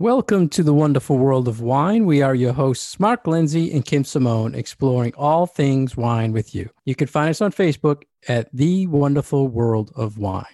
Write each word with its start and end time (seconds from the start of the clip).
Welcome 0.00 0.48
to 0.50 0.62
the 0.62 0.72
wonderful 0.72 1.18
world 1.18 1.48
of 1.48 1.60
wine. 1.60 2.06
We 2.06 2.22
are 2.22 2.32
your 2.32 2.52
hosts, 2.52 3.00
Mark 3.00 3.26
Lindsay 3.26 3.72
and 3.72 3.84
Kim 3.84 4.04
Simone, 4.04 4.54
exploring 4.54 5.12
all 5.16 5.44
things 5.44 5.96
wine 5.96 6.30
with 6.30 6.54
you. 6.54 6.70
You 6.84 6.94
can 6.94 7.08
find 7.08 7.30
us 7.30 7.40
on 7.40 7.50
Facebook 7.50 8.04
at 8.28 8.48
The 8.52 8.86
Wonderful 8.86 9.48
World 9.48 9.90
of 9.96 10.16
Wine. 10.16 10.44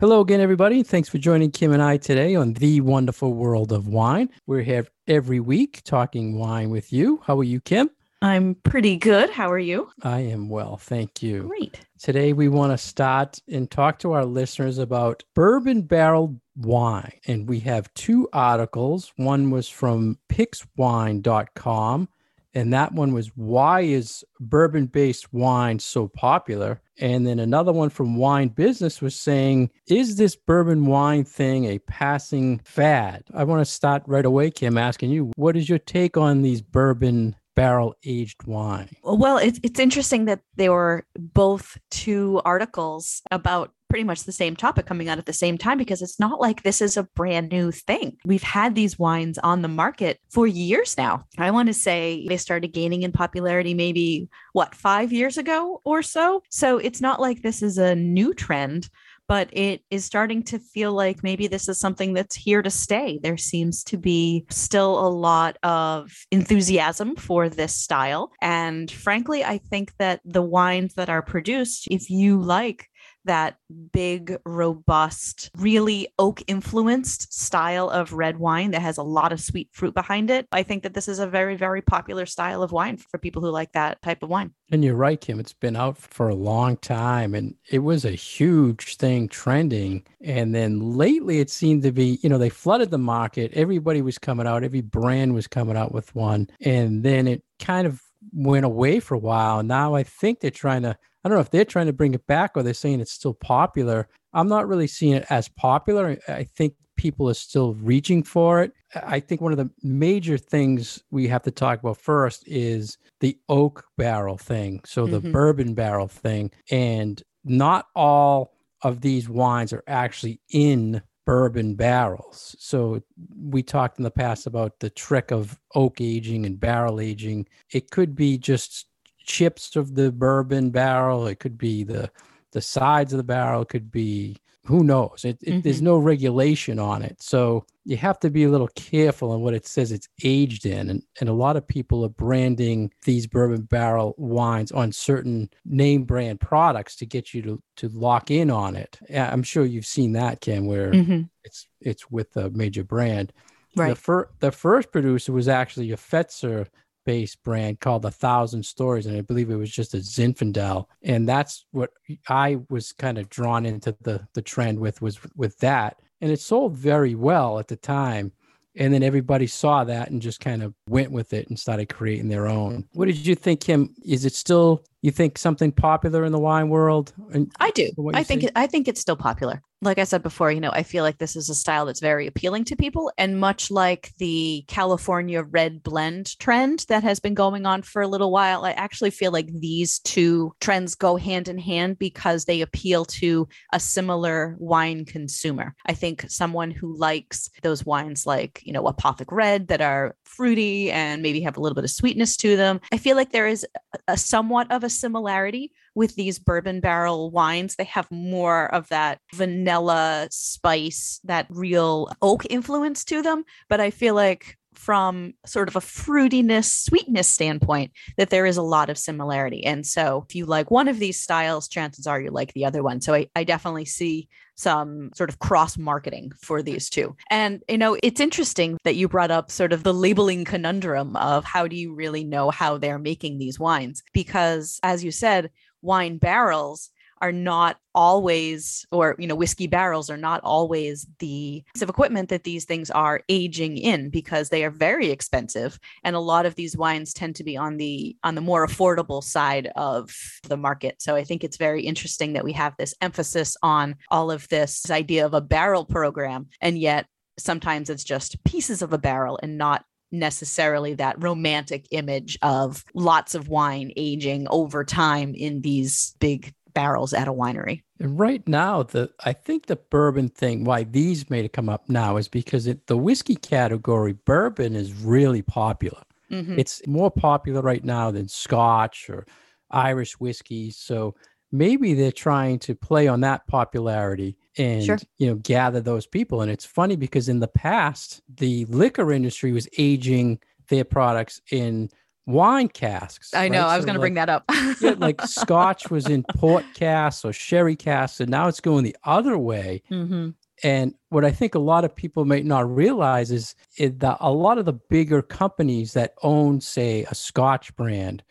Hello 0.00 0.20
again, 0.20 0.40
everybody. 0.40 0.84
Thanks 0.84 1.08
for 1.08 1.18
joining 1.18 1.50
Kim 1.50 1.72
and 1.72 1.82
I 1.82 1.96
today 1.96 2.36
on 2.36 2.52
The 2.52 2.80
Wonderful 2.82 3.34
World 3.34 3.72
of 3.72 3.88
Wine. 3.88 4.28
We're 4.46 4.62
here 4.62 4.86
every 5.08 5.40
week 5.40 5.82
talking 5.82 6.38
wine 6.38 6.70
with 6.70 6.92
you. 6.92 7.20
How 7.26 7.36
are 7.40 7.44
you, 7.44 7.60
Kim? 7.60 7.90
I'm 8.22 8.54
pretty 8.62 8.96
good. 8.96 9.28
How 9.28 9.50
are 9.50 9.58
you? 9.58 9.90
I 10.02 10.20
am 10.20 10.48
well. 10.48 10.76
Thank 10.76 11.20
you. 11.20 11.48
Great. 11.48 11.80
Today, 11.98 12.32
we 12.32 12.46
want 12.46 12.70
to 12.70 12.78
start 12.78 13.40
and 13.48 13.68
talk 13.68 13.98
to 13.98 14.12
our 14.12 14.24
listeners 14.24 14.78
about 14.78 15.24
bourbon 15.34 15.82
barrel 15.82 16.40
wine. 16.54 17.14
And 17.26 17.48
we 17.48 17.58
have 17.60 17.92
two 17.94 18.28
articles. 18.32 19.12
One 19.16 19.50
was 19.50 19.68
from 19.68 20.16
pixwine.com 20.28 22.08
and 22.54 22.72
that 22.72 22.92
one 22.92 23.12
was 23.12 23.28
why 23.36 23.80
is 23.80 24.24
bourbon 24.40 24.86
based 24.86 25.32
wine 25.32 25.78
so 25.78 26.08
popular? 26.08 26.80
And 27.00 27.26
then 27.26 27.38
another 27.38 27.72
one 27.72 27.90
from 27.90 28.16
wine 28.16 28.48
business 28.48 29.00
was 29.00 29.14
saying 29.14 29.70
is 29.86 30.16
this 30.16 30.34
bourbon 30.34 30.86
wine 30.86 31.24
thing 31.24 31.66
a 31.66 31.78
passing 31.80 32.60
fad? 32.64 33.24
I 33.34 33.44
want 33.44 33.60
to 33.60 33.70
start 33.70 34.02
right 34.06 34.24
away 34.24 34.50
kim 34.50 34.78
asking 34.78 35.10
you 35.10 35.32
what 35.36 35.56
is 35.56 35.68
your 35.68 35.78
take 35.78 36.16
on 36.16 36.42
these 36.42 36.62
bourbon 36.62 37.36
barrel 37.54 37.94
aged 38.04 38.46
wine? 38.46 38.88
Well 39.02 39.38
it's, 39.38 39.60
it's 39.62 39.80
interesting 39.80 40.24
that 40.26 40.40
they 40.56 40.68
were 40.68 41.04
both 41.16 41.76
two 41.90 42.40
articles 42.44 43.22
about 43.30 43.72
pretty 43.88 44.04
much 44.04 44.24
the 44.24 44.32
same 44.32 44.56
topic 44.56 44.86
coming 44.86 45.08
out 45.08 45.18
at 45.18 45.26
the 45.26 45.32
same 45.32 45.58
time 45.58 45.78
because 45.78 46.02
it's 46.02 46.20
not 46.20 46.40
like 46.40 46.62
this 46.62 46.80
is 46.80 46.96
a 46.96 47.04
brand 47.14 47.50
new 47.50 47.70
thing. 47.70 48.16
We've 48.24 48.42
had 48.42 48.74
these 48.74 48.98
wines 48.98 49.38
on 49.38 49.62
the 49.62 49.68
market 49.68 50.20
for 50.30 50.46
years 50.46 50.96
now. 50.96 51.24
I 51.38 51.50
want 51.50 51.68
to 51.68 51.74
say 51.74 52.26
they 52.28 52.36
started 52.36 52.68
gaining 52.68 53.02
in 53.02 53.12
popularity 53.12 53.74
maybe 53.74 54.28
what, 54.52 54.74
5 54.74 55.12
years 55.12 55.38
ago 55.38 55.80
or 55.84 56.02
so. 56.02 56.42
So 56.50 56.78
it's 56.78 57.00
not 57.00 57.20
like 57.20 57.42
this 57.42 57.62
is 57.62 57.78
a 57.78 57.94
new 57.94 58.34
trend 58.34 58.88
but 59.28 59.50
it 59.52 59.82
is 59.90 60.04
starting 60.04 60.42
to 60.42 60.58
feel 60.58 60.92
like 60.92 61.22
maybe 61.22 61.46
this 61.46 61.68
is 61.68 61.78
something 61.78 62.14
that's 62.14 62.34
here 62.34 62.62
to 62.62 62.70
stay. 62.70 63.20
There 63.22 63.36
seems 63.36 63.84
to 63.84 63.98
be 63.98 64.46
still 64.48 65.06
a 65.06 65.10
lot 65.10 65.58
of 65.62 66.10
enthusiasm 66.30 67.14
for 67.14 67.50
this 67.50 67.74
style. 67.74 68.32
And 68.40 68.90
frankly, 68.90 69.44
I 69.44 69.58
think 69.58 69.92
that 69.98 70.20
the 70.24 70.42
wines 70.42 70.94
that 70.94 71.10
are 71.10 71.20
produced, 71.20 71.88
if 71.90 72.08
you 72.08 72.40
like 72.40 72.87
that 73.28 73.56
big, 73.92 74.36
robust, 74.44 75.50
really 75.56 76.08
oak 76.18 76.42
influenced 76.46 77.32
style 77.32 77.88
of 77.88 78.12
red 78.12 78.38
wine 78.38 78.72
that 78.72 78.82
has 78.82 78.98
a 78.98 79.02
lot 79.02 79.32
of 79.32 79.40
sweet 79.40 79.68
fruit 79.72 79.94
behind 79.94 80.30
it. 80.30 80.46
I 80.50 80.62
think 80.62 80.82
that 80.82 80.94
this 80.94 81.08
is 81.08 81.18
a 81.18 81.26
very, 81.26 81.54
very 81.54 81.82
popular 81.82 82.26
style 82.26 82.62
of 82.62 82.72
wine 82.72 82.96
for 82.96 83.18
people 83.18 83.42
who 83.42 83.50
like 83.50 83.72
that 83.72 84.02
type 84.02 84.22
of 84.22 84.30
wine. 84.30 84.52
And 84.70 84.84
you're 84.84 84.94
right, 84.94 85.20
Kim. 85.20 85.38
It's 85.38 85.52
been 85.52 85.76
out 85.76 85.96
for 85.98 86.28
a 86.28 86.34
long 86.34 86.76
time 86.78 87.34
and 87.34 87.54
it 87.70 87.80
was 87.80 88.04
a 88.04 88.10
huge 88.10 88.96
thing 88.96 89.28
trending. 89.28 90.04
And 90.22 90.54
then 90.54 90.80
lately 90.80 91.38
it 91.38 91.50
seemed 91.50 91.82
to 91.84 91.92
be, 91.92 92.18
you 92.22 92.28
know, 92.28 92.38
they 92.38 92.50
flooded 92.50 92.90
the 92.90 92.98
market. 92.98 93.52
Everybody 93.54 94.02
was 94.02 94.18
coming 94.18 94.46
out, 94.46 94.64
every 94.64 94.80
brand 94.80 95.34
was 95.34 95.46
coming 95.46 95.76
out 95.76 95.92
with 95.92 96.14
one. 96.14 96.48
And 96.60 97.02
then 97.02 97.28
it 97.28 97.42
kind 97.58 97.86
of 97.86 98.02
went 98.32 98.64
away 98.64 99.00
for 99.00 99.14
a 99.14 99.18
while. 99.18 99.62
Now 99.62 99.94
I 99.94 100.02
think 100.02 100.40
they're 100.40 100.50
trying 100.50 100.82
to 100.82 100.96
I 101.24 101.28
don't 101.28 101.36
know 101.36 101.42
if 101.42 101.50
they're 101.50 101.64
trying 101.64 101.86
to 101.86 101.92
bring 101.92 102.14
it 102.14 102.26
back 102.26 102.52
or 102.54 102.62
they're 102.62 102.74
saying 102.74 103.00
it's 103.00 103.12
still 103.12 103.34
popular. 103.34 104.08
I'm 104.32 104.48
not 104.48 104.68
really 104.68 104.86
seeing 104.86 105.14
it 105.14 105.26
as 105.30 105.48
popular. 105.48 106.18
I 106.28 106.44
think 106.44 106.74
people 106.96 107.28
are 107.30 107.34
still 107.34 107.74
reaching 107.74 108.22
for 108.22 108.62
it. 108.62 108.72
I 108.94 109.20
think 109.20 109.40
one 109.40 109.52
of 109.52 109.58
the 109.58 109.70
major 109.82 110.36
things 110.36 111.02
we 111.10 111.28
have 111.28 111.42
to 111.44 111.50
talk 111.50 111.80
about 111.80 111.96
first 111.96 112.44
is 112.46 112.98
the 113.20 113.38
oak 113.48 113.84
barrel 113.96 114.36
thing. 114.36 114.80
So 114.84 115.06
the 115.06 115.20
mm-hmm. 115.20 115.32
bourbon 115.32 115.74
barrel 115.74 116.08
thing. 116.08 116.50
And 116.70 117.22
not 117.44 117.86
all 117.94 118.52
of 118.82 119.00
these 119.00 119.28
wines 119.28 119.72
are 119.72 119.84
actually 119.86 120.40
in 120.50 121.02
bourbon 121.24 121.74
barrels. 121.74 122.56
So 122.58 123.02
we 123.38 123.62
talked 123.62 123.98
in 123.98 124.04
the 124.04 124.10
past 124.10 124.46
about 124.46 124.80
the 124.80 124.90
trick 124.90 125.30
of 125.30 125.58
oak 125.74 126.00
aging 126.00 126.46
and 126.46 126.58
barrel 126.58 127.00
aging. 127.00 127.46
It 127.72 127.90
could 127.90 128.16
be 128.16 128.38
just 128.38 128.87
chips 129.28 129.76
of 129.76 129.94
the 129.94 130.10
bourbon 130.10 130.70
barrel. 130.70 131.28
It 131.28 131.38
could 131.38 131.58
be 131.58 131.84
the 131.84 132.10
the 132.52 132.62
sides 132.62 133.12
of 133.12 133.18
the 133.18 133.22
barrel. 133.24 133.62
It 133.62 133.68
could 133.68 133.92
be 133.92 134.36
who 134.64 134.82
knows. 134.82 135.24
It, 135.24 135.38
it, 135.42 135.50
mm-hmm. 135.50 135.60
There's 135.60 135.80
no 135.80 135.98
regulation 135.98 136.78
on 136.78 137.02
it, 137.02 137.22
so 137.22 137.64
you 137.84 137.96
have 137.98 138.18
to 138.20 138.30
be 138.30 138.44
a 138.44 138.50
little 138.50 138.68
careful 138.74 139.30
on 139.30 139.40
what 139.40 139.54
it 139.54 139.66
says 139.66 139.92
it's 139.92 140.08
aged 140.24 140.66
in. 140.66 140.90
And 140.90 141.02
and 141.20 141.28
a 141.28 141.34
lot 141.34 141.56
of 141.56 141.68
people 141.68 142.04
are 142.04 142.10
branding 142.10 142.90
these 143.04 143.26
bourbon 143.26 143.62
barrel 143.62 144.14
wines 144.16 144.72
on 144.72 144.92
certain 144.92 145.50
name 145.64 146.04
brand 146.04 146.40
products 146.40 146.96
to 146.96 147.06
get 147.06 147.32
you 147.34 147.42
to 147.42 147.62
to 147.76 147.88
lock 147.88 148.30
in 148.30 148.50
on 148.50 148.76
it. 148.76 148.98
I'm 149.14 149.42
sure 149.42 149.64
you've 149.64 149.86
seen 149.86 150.12
that, 150.12 150.40
Kim, 150.40 150.66
where 150.66 150.90
mm-hmm. 150.90 151.22
it's 151.44 151.68
it's 151.80 152.10
with 152.10 152.34
a 152.36 152.50
major 152.50 152.82
brand. 152.82 153.32
Right. 153.76 153.90
The, 153.90 153.96
fir- 153.96 154.30
the 154.40 154.50
first 154.50 154.90
producer 154.90 155.32
was 155.32 155.46
actually 155.46 155.92
a 155.92 155.96
Fetzer 155.96 156.66
based 157.08 157.42
brand 157.42 157.80
called 157.80 158.04
a 158.04 158.10
thousand 158.10 158.62
stories 158.62 159.06
and 159.06 159.16
i 159.16 159.22
believe 159.22 159.50
it 159.50 159.56
was 159.56 159.70
just 159.70 159.94
a 159.94 159.96
zinfandel. 159.96 160.84
And 161.02 161.26
that's 161.26 161.64
what 161.70 161.90
i 162.28 162.58
was 162.68 162.92
kind 162.92 163.16
of 163.16 163.30
drawn 163.30 163.64
into 163.64 163.96
the 164.02 164.20
the 164.34 164.42
trend 164.42 164.78
with 164.78 165.00
was 165.00 165.18
with 165.34 165.56
that. 165.60 166.02
And 166.20 166.30
it 166.30 166.38
sold 166.38 166.74
very 166.74 167.14
well 167.14 167.58
at 167.58 167.68
the 167.68 167.76
time. 167.76 168.32
And 168.76 168.92
then 168.92 169.02
everybody 169.02 169.46
saw 169.46 169.84
that 169.84 170.10
and 170.10 170.20
just 170.20 170.40
kind 170.40 170.62
of 170.62 170.74
went 170.86 171.10
with 171.10 171.32
it 171.32 171.48
and 171.48 171.58
started 171.58 171.88
creating 171.88 172.28
their 172.28 172.46
own. 172.46 172.86
What 172.92 173.06
did 173.06 173.26
you 173.26 173.34
think 173.34 173.60
kim? 173.60 173.94
Is 174.04 174.26
it 174.26 174.34
still 174.34 174.84
you 175.00 175.10
think 175.10 175.38
something 175.38 175.72
popular 175.72 176.26
in 176.26 176.32
the 176.32 176.38
wine 176.38 176.68
world? 176.68 177.14
I 177.58 177.70
do. 177.70 177.88
i 178.12 178.22
think 178.22 178.44
it, 178.44 178.52
i 178.54 178.66
think 178.66 178.86
it's 178.86 179.00
still 179.00 179.16
popular 179.16 179.62
like 179.80 179.98
I 179.98 180.04
said 180.04 180.22
before, 180.22 180.50
you 180.50 180.60
know, 180.60 180.72
I 180.72 180.82
feel 180.82 181.04
like 181.04 181.18
this 181.18 181.36
is 181.36 181.48
a 181.48 181.54
style 181.54 181.86
that's 181.86 182.00
very 182.00 182.26
appealing 182.26 182.64
to 182.64 182.76
people. 182.76 183.12
And 183.16 183.38
much 183.38 183.70
like 183.70 184.12
the 184.18 184.64
California 184.66 185.42
red 185.42 185.82
blend 185.82 186.38
trend 186.40 186.84
that 186.88 187.04
has 187.04 187.20
been 187.20 187.34
going 187.34 187.64
on 187.64 187.82
for 187.82 188.02
a 188.02 188.08
little 188.08 188.32
while, 188.32 188.64
I 188.64 188.72
actually 188.72 189.10
feel 189.10 189.30
like 189.30 189.46
these 189.52 190.00
two 190.00 190.52
trends 190.60 190.94
go 190.96 191.16
hand 191.16 191.46
in 191.46 191.58
hand 191.58 191.98
because 191.98 192.44
they 192.44 192.60
appeal 192.60 193.04
to 193.04 193.48
a 193.72 193.78
similar 193.78 194.56
wine 194.58 195.04
consumer. 195.04 195.74
I 195.86 195.94
think 195.94 196.24
someone 196.28 196.72
who 196.72 196.96
likes 196.96 197.48
those 197.62 197.86
wines 197.86 198.26
like, 198.26 198.60
you 198.64 198.72
know, 198.72 198.82
Apothic 198.82 199.30
Red 199.30 199.68
that 199.68 199.80
are 199.80 200.16
fruity 200.24 200.90
and 200.90 201.22
maybe 201.22 201.40
have 201.42 201.56
a 201.56 201.60
little 201.60 201.76
bit 201.76 201.84
of 201.84 201.90
sweetness 201.90 202.36
to 202.38 202.56
them, 202.56 202.80
I 202.92 202.98
feel 202.98 203.16
like 203.16 203.30
there 203.30 203.46
is 203.46 203.66
a 204.08 204.16
somewhat 204.16 204.70
of 204.72 204.82
a 204.82 204.90
similarity 204.90 205.72
with 205.98 206.14
these 206.14 206.38
bourbon 206.38 206.78
barrel 206.80 207.30
wines. 207.30 207.74
They 207.74 207.84
have 207.84 208.08
more 208.10 208.72
of 208.72 208.88
that 208.88 209.18
vanilla 209.34 210.28
spice, 210.30 211.20
that 211.24 211.46
real 211.50 212.08
oak 212.22 212.46
influence 212.48 213.04
to 213.06 213.20
them. 213.20 213.44
But 213.68 213.80
I 213.80 213.90
feel 213.90 214.14
like 214.14 214.56
from 214.74 215.34
sort 215.44 215.68
of 215.68 215.74
a 215.74 215.80
fruitiness, 215.80 216.66
sweetness 216.66 217.26
standpoint, 217.26 217.90
that 218.16 218.30
there 218.30 218.46
is 218.46 218.56
a 218.56 218.62
lot 218.62 218.88
of 218.88 218.96
similarity. 218.96 219.66
And 219.66 219.84
so 219.84 220.24
if 220.28 220.36
you 220.36 220.46
like 220.46 220.70
one 220.70 220.86
of 220.86 221.00
these 221.00 221.20
styles, 221.20 221.66
chances 221.66 222.06
are 222.06 222.20
you 222.20 222.30
like 222.30 222.52
the 222.52 222.64
other 222.64 222.84
one. 222.84 223.00
So 223.00 223.12
I, 223.12 223.26
I 223.34 223.42
definitely 223.42 223.86
see 223.86 224.28
some 224.54 225.10
sort 225.14 225.30
of 225.30 225.40
cross 225.40 225.76
marketing 225.76 226.30
for 226.40 226.62
these 226.62 226.88
two. 226.90 227.16
And, 227.30 227.62
you 227.68 227.78
know, 227.78 227.96
it's 228.02 228.20
interesting 228.20 228.78
that 228.84 228.96
you 228.96 229.08
brought 229.08 229.32
up 229.32 229.50
sort 229.50 229.72
of 229.72 229.82
the 229.82 229.94
labeling 229.94 230.44
conundrum 230.44 231.16
of 231.16 231.44
how 231.44 231.66
do 231.66 231.76
you 231.76 231.94
really 231.94 232.22
know 232.22 232.50
how 232.50 232.78
they're 232.78 232.98
making 232.98 233.38
these 233.38 233.58
wines? 233.58 234.02
Because 234.12 234.78
as 234.82 235.02
you 235.02 235.10
said, 235.10 235.50
wine 235.82 236.18
barrels 236.18 236.90
are 237.20 237.32
not 237.32 237.78
always 237.94 238.86
or 238.92 239.16
you 239.18 239.26
know 239.26 239.34
whiskey 239.34 239.66
barrels 239.66 240.08
are 240.10 240.16
not 240.16 240.40
always 240.44 241.06
the 241.18 241.64
piece 241.74 241.82
of 241.82 241.88
equipment 241.88 242.28
that 242.28 242.44
these 242.44 242.64
things 242.64 242.90
are 242.90 243.22
aging 243.28 243.76
in 243.76 244.10
because 244.10 244.48
they 244.48 244.64
are 244.64 244.70
very 244.70 245.10
expensive. 245.10 245.78
And 246.04 246.14
a 246.14 246.20
lot 246.20 246.46
of 246.46 246.54
these 246.54 246.76
wines 246.76 247.12
tend 247.12 247.36
to 247.36 247.44
be 247.44 247.56
on 247.56 247.76
the 247.76 248.16
on 248.22 248.34
the 248.34 248.40
more 248.40 248.66
affordable 248.66 249.22
side 249.22 249.70
of 249.76 250.14
the 250.44 250.56
market. 250.56 251.00
So 251.00 251.16
i 251.16 251.24
think 251.24 251.44
it's 251.44 251.56
very 251.56 251.82
interesting 251.82 252.34
that 252.34 252.44
we 252.44 252.52
have 252.52 252.74
this 252.78 252.94
emphasis 253.00 253.56
on 253.62 253.96
all 254.10 254.30
of 254.30 254.48
this 254.48 254.90
idea 254.90 255.26
of 255.26 255.34
a 255.34 255.40
barrel 255.40 255.84
program. 255.84 256.48
And 256.60 256.78
yet 256.78 257.06
sometimes 257.38 257.90
it's 257.90 258.04
just 258.04 258.42
pieces 258.44 258.82
of 258.82 258.92
a 258.92 258.98
barrel 258.98 259.38
and 259.42 259.58
not 259.58 259.84
necessarily 260.10 260.94
that 260.94 261.22
romantic 261.22 261.86
image 261.90 262.38
of 262.42 262.84
lots 262.94 263.34
of 263.34 263.48
wine 263.48 263.92
aging 263.96 264.46
over 264.50 264.84
time 264.84 265.34
in 265.34 265.60
these 265.60 266.14
big 266.18 266.54
barrels 266.74 267.12
at 267.12 267.28
a 267.28 267.32
winery. 267.32 267.82
And 268.00 268.18
right 268.18 268.46
now, 268.46 268.84
the 268.84 269.10
I 269.24 269.32
think 269.32 269.66
the 269.66 269.76
bourbon 269.76 270.28
thing, 270.28 270.64
why 270.64 270.84
these 270.84 271.28
made 271.28 271.44
it 271.44 271.52
come 271.52 271.68
up 271.68 271.88
now, 271.88 272.16
is 272.16 272.28
because 272.28 272.66
it, 272.66 272.86
the 272.86 272.96
whiskey 272.96 273.34
category, 273.34 274.12
bourbon 274.12 274.76
is 274.76 274.92
really 274.94 275.42
popular. 275.42 276.02
Mm-hmm. 276.30 276.58
It's 276.58 276.86
more 276.86 277.10
popular 277.10 277.62
right 277.62 277.84
now 277.84 278.10
than 278.10 278.28
Scotch 278.28 279.10
or 279.10 279.26
Irish 279.70 280.20
whiskey. 280.20 280.70
So 280.70 281.14
maybe 281.50 281.94
they're 281.94 282.12
trying 282.12 282.58
to 282.60 282.74
play 282.74 283.08
on 283.08 283.20
that 283.22 283.46
popularity 283.46 284.36
and 284.58 284.84
sure. 284.84 284.98
you 285.18 285.26
know 285.26 285.36
gather 285.36 285.80
those 285.80 286.06
people. 286.06 286.42
And 286.42 286.50
it's 286.50 286.64
funny 286.64 286.96
because 286.96 287.28
in 287.28 287.40
the 287.40 287.48
past, 287.48 288.20
the 288.28 288.64
liquor 288.66 289.12
industry 289.12 289.52
was 289.52 289.68
aging 289.78 290.40
their 290.68 290.84
products 290.84 291.40
in 291.50 291.90
wine 292.26 292.68
casks. 292.68 293.32
I 293.34 293.48
know. 293.48 293.62
Right? 293.62 293.72
I 293.72 293.76
was 293.76 293.84
so 293.84 293.86
going 293.86 293.94
to 293.94 294.00
like, 294.00 294.02
bring 294.02 294.14
that 294.14 294.28
up. 294.28 294.44
yeah, 294.80 294.94
like 294.98 295.20
Scotch 295.22 295.90
was 295.90 296.06
in 296.06 296.22
port 296.36 296.64
casks 296.74 297.24
or 297.24 297.32
sherry 297.32 297.76
casks, 297.76 298.20
and 298.20 298.30
now 298.30 298.48
it's 298.48 298.60
going 298.60 298.84
the 298.84 298.96
other 299.04 299.38
way. 299.38 299.82
Mm-hmm. 299.90 300.30
And 300.64 300.94
what 301.10 301.24
I 301.24 301.30
think 301.30 301.54
a 301.54 301.60
lot 301.60 301.84
of 301.84 301.94
people 301.94 302.24
may 302.24 302.42
not 302.42 302.68
realize 302.72 303.30
is, 303.30 303.54
is 303.76 303.92
that 303.98 304.18
a 304.20 304.32
lot 304.32 304.58
of 304.58 304.64
the 304.64 304.72
bigger 304.72 305.22
companies 305.22 305.92
that 305.92 306.14
own, 306.22 306.60
say, 306.60 307.04
a 307.04 307.14
Scotch 307.14 307.74
brand 307.76 308.24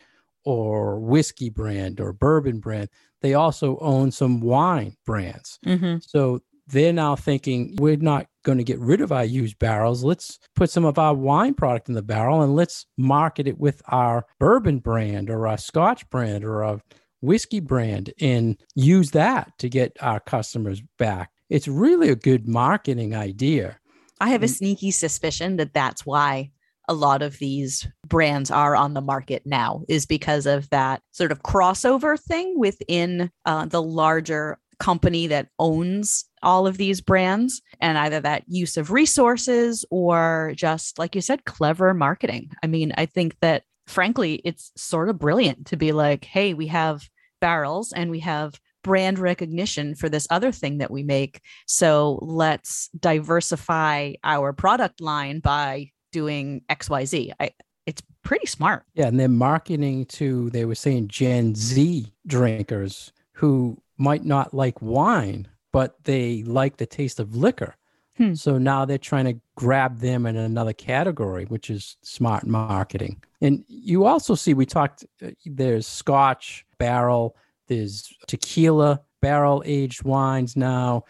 or 0.44 0.98
whiskey 1.00 1.50
brand 1.50 2.00
or 2.00 2.12
bourbon 2.12 2.60
brand, 2.60 2.90
they 3.20 3.34
also 3.34 3.78
own 3.78 4.10
some 4.10 4.40
wine 4.40 4.94
brands. 5.04 5.58
Mm-hmm. 5.66 5.98
So 6.02 6.40
they're 6.68 6.92
now 6.92 7.16
thinking 7.16 7.74
we're 7.78 7.96
not 7.96 8.26
going 8.44 8.58
to 8.58 8.64
get 8.64 8.78
rid 8.78 9.00
of 9.00 9.10
our 9.10 9.24
used 9.24 9.58
barrels. 9.58 10.04
Let's 10.04 10.38
put 10.54 10.70
some 10.70 10.84
of 10.84 10.98
our 10.98 11.14
wine 11.14 11.54
product 11.54 11.88
in 11.88 11.94
the 11.94 12.02
barrel 12.02 12.42
and 12.42 12.54
let's 12.54 12.86
market 12.96 13.48
it 13.48 13.58
with 13.58 13.82
our 13.88 14.26
bourbon 14.38 14.78
brand 14.78 15.30
or 15.30 15.46
our 15.46 15.58
Scotch 15.58 16.08
brand 16.10 16.44
or 16.44 16.62
our 16.62 16.80
whiskey 17.20 17.60
brand 17.60 18.12
and 18.20 18.60
use 18.74 19.10
that 19.12 19.52
to 19.58 19.68
get 19.68 19.96
our 20.00 20.20
customers 20.20 20.82
back. 20.98 21.30
It's 21.48 21.68
really 21.68 22.10
a 22.10 22.16
good 22.16 22.46
marketing 22.46 23.14
idea. 23.14 23.78
I 24.20 24.30
have 24.30 24.42
a 24.42 24.48
sneaky 24.48 24.90
suspicion 24.90 25.56
that 25.56 25.72
that's 25.72 26.04
why 26.04 26.50
a 26.88 26.94
lot 26.94 27.22
of 27.22 27.38
these 27.38 27.86
brands 28.06 28.50
are 28.50 28.74
on 28.74 28.94
the 28.94 29.00
market 29.00 29.42
now 29.44 29.82
is 29.88 30.06
because 30.06 30.46
of 30.46 30.68
that 30.70 31.02
sort 31.12 31.32
of 31.32 31.42
crossover 31.42 32.18
thing 32.18 32.58
within 32.58 33.30
uh, 33.44 33.66
the 33.66 33.82
larger 33.82 34.58
company 34.78 35.26
that 35.26 35.48
owns 35.58 36.24
all 36.42 36.66
of 36.66 36.78
these 36.78 37.00
brands 37.00 37.60
and 37.80 37.98
either 37.98 38.20
that 38.20 38.44
use 38.46 38.76
of 38.76 38.90
resources 38.92 39.84
or 39.90 40.52
just 40.54 40.98
like 40.98 41.14
you 41.14 41.20
said 41.20 41.44
clever 41.44 41.92
marketing. 41.92 42.50
I 42.62 42.68
mean 42.68 42.92
i 42.96 43.06
think 43.06 43.36
that 43.40 43.64
frankly 43.86 44.40
it's 44.44 44.70
sort 44.76 45.08
of 45.08 45.18
brilliant 45.18 45.66
to 45.66 45.76
be 45.76 45.92
like 45.92 46.24
hey 46.24 46.54
we 46.54 46.68
have 46.68 47.08
barrels 47.40 47.92
and 47.92 48.10
we 48.10 48.20
have 48.20 48.54
brand 48.82 49.18
recognition 49.18 49.94
for 49.94 50.08
this 50.08 50.26
other 50.30 50.52
thing 50.52 50.78
that 50.78 50.90
we 50.90 51.02
make. 51.02 51.40
So 51.66 52.18
let's 52.22 52.88
diversify 52.98 54.14
our 54.24 54.52
product 54.52 55.00
line 55.00 55.40
by 55.40 55.90
doing 56.12 56.62
xyz 56.70 57.32
I, 57.40 57.50
it's 57.86 58.02
pretty 58.22 58.46
smart 58.46 58.84
yeah 58.94 59.06
and 59.06 59.18
they're 59.18 59.28
marketing 59.28 60.06
to 60.06 60.50
they 60.50 60.64
were 60.64 60.74
saying 60.74 61.08
gen 61.08 61.54
z 61.54 62.12
drinkers 62.26 63.12
who 63.32 63.80
might 63.98 64.24
not 64.24 64.54
like 64.54 64.80
wine, 64.80 65.48
but 65.72 66.02
they 66.04 66.42
like 66.44 66.76
the 66.76 66.86
taste 66.86 67.20
of 67.20 67.36
liquor. 67.36 67.74
Hmm. 68.16 68.34
So 68.34 68.58
now 68.58 68.84
they're 68.84 68.98
trying 68.98 69.26
to 69.26 69.40
grab 69.54 69.98
them 69.98 70.26
in 70.26 70.36
another 70.36 70.72
category, 70.72 71.44
which 71.44 71.70
is 71.70 71.96
smart 72.02 72.46
marketing. 72.46 73.22
And 73.40 73.64
you 73.68 74.06
also 74.06 74.34
see, 74.34 74.54
we 74.54 74.66
talked, 74.66 75.04
uh, 75.24 75.30
there's 75.44 75.86
Scotch 75.86 76.64
barrel, 76.78 77.36
there's 77.68 78.12
tequila 78.26 79.02
barrel 79.20 79.62
aged 79.66 80.02
wines 80.02 80.56
now. 80.56 81.04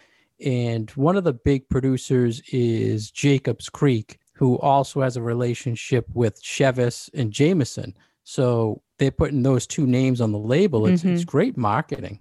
And 0.44 0.90
one 0.90 1.16
of 1.16 1.24
the 1.24 1.32
big 1.32 1.68
producers 1.68 2.42
is 2.52 3.10
Jacobs 3.10 3.68
Creek, 3.68 4.18
who 4.38 4.58
also 4.58 5.02
has 5.02 5.16
a 5.16 5.22
relationship 5.22 6.06
with 6.14 6.42
Chivas 6.42 7.10
and 7.12 7.32
Jameson. 7.32 7.94
So 8.24 8.82
they're 8.98 9.10
putting 9.10 9.42
those 9.42 9.66
two 9.66 9.86
names 9.86 10.20
on 10.20 10.32
the 10.32 10.38
label. 10.38 10.86
It's, 10.86 11.02
mm-hmm. 11.02 11.14
it's 11.14 11.24
great 11.24 11.56
marketing 11.56 12.20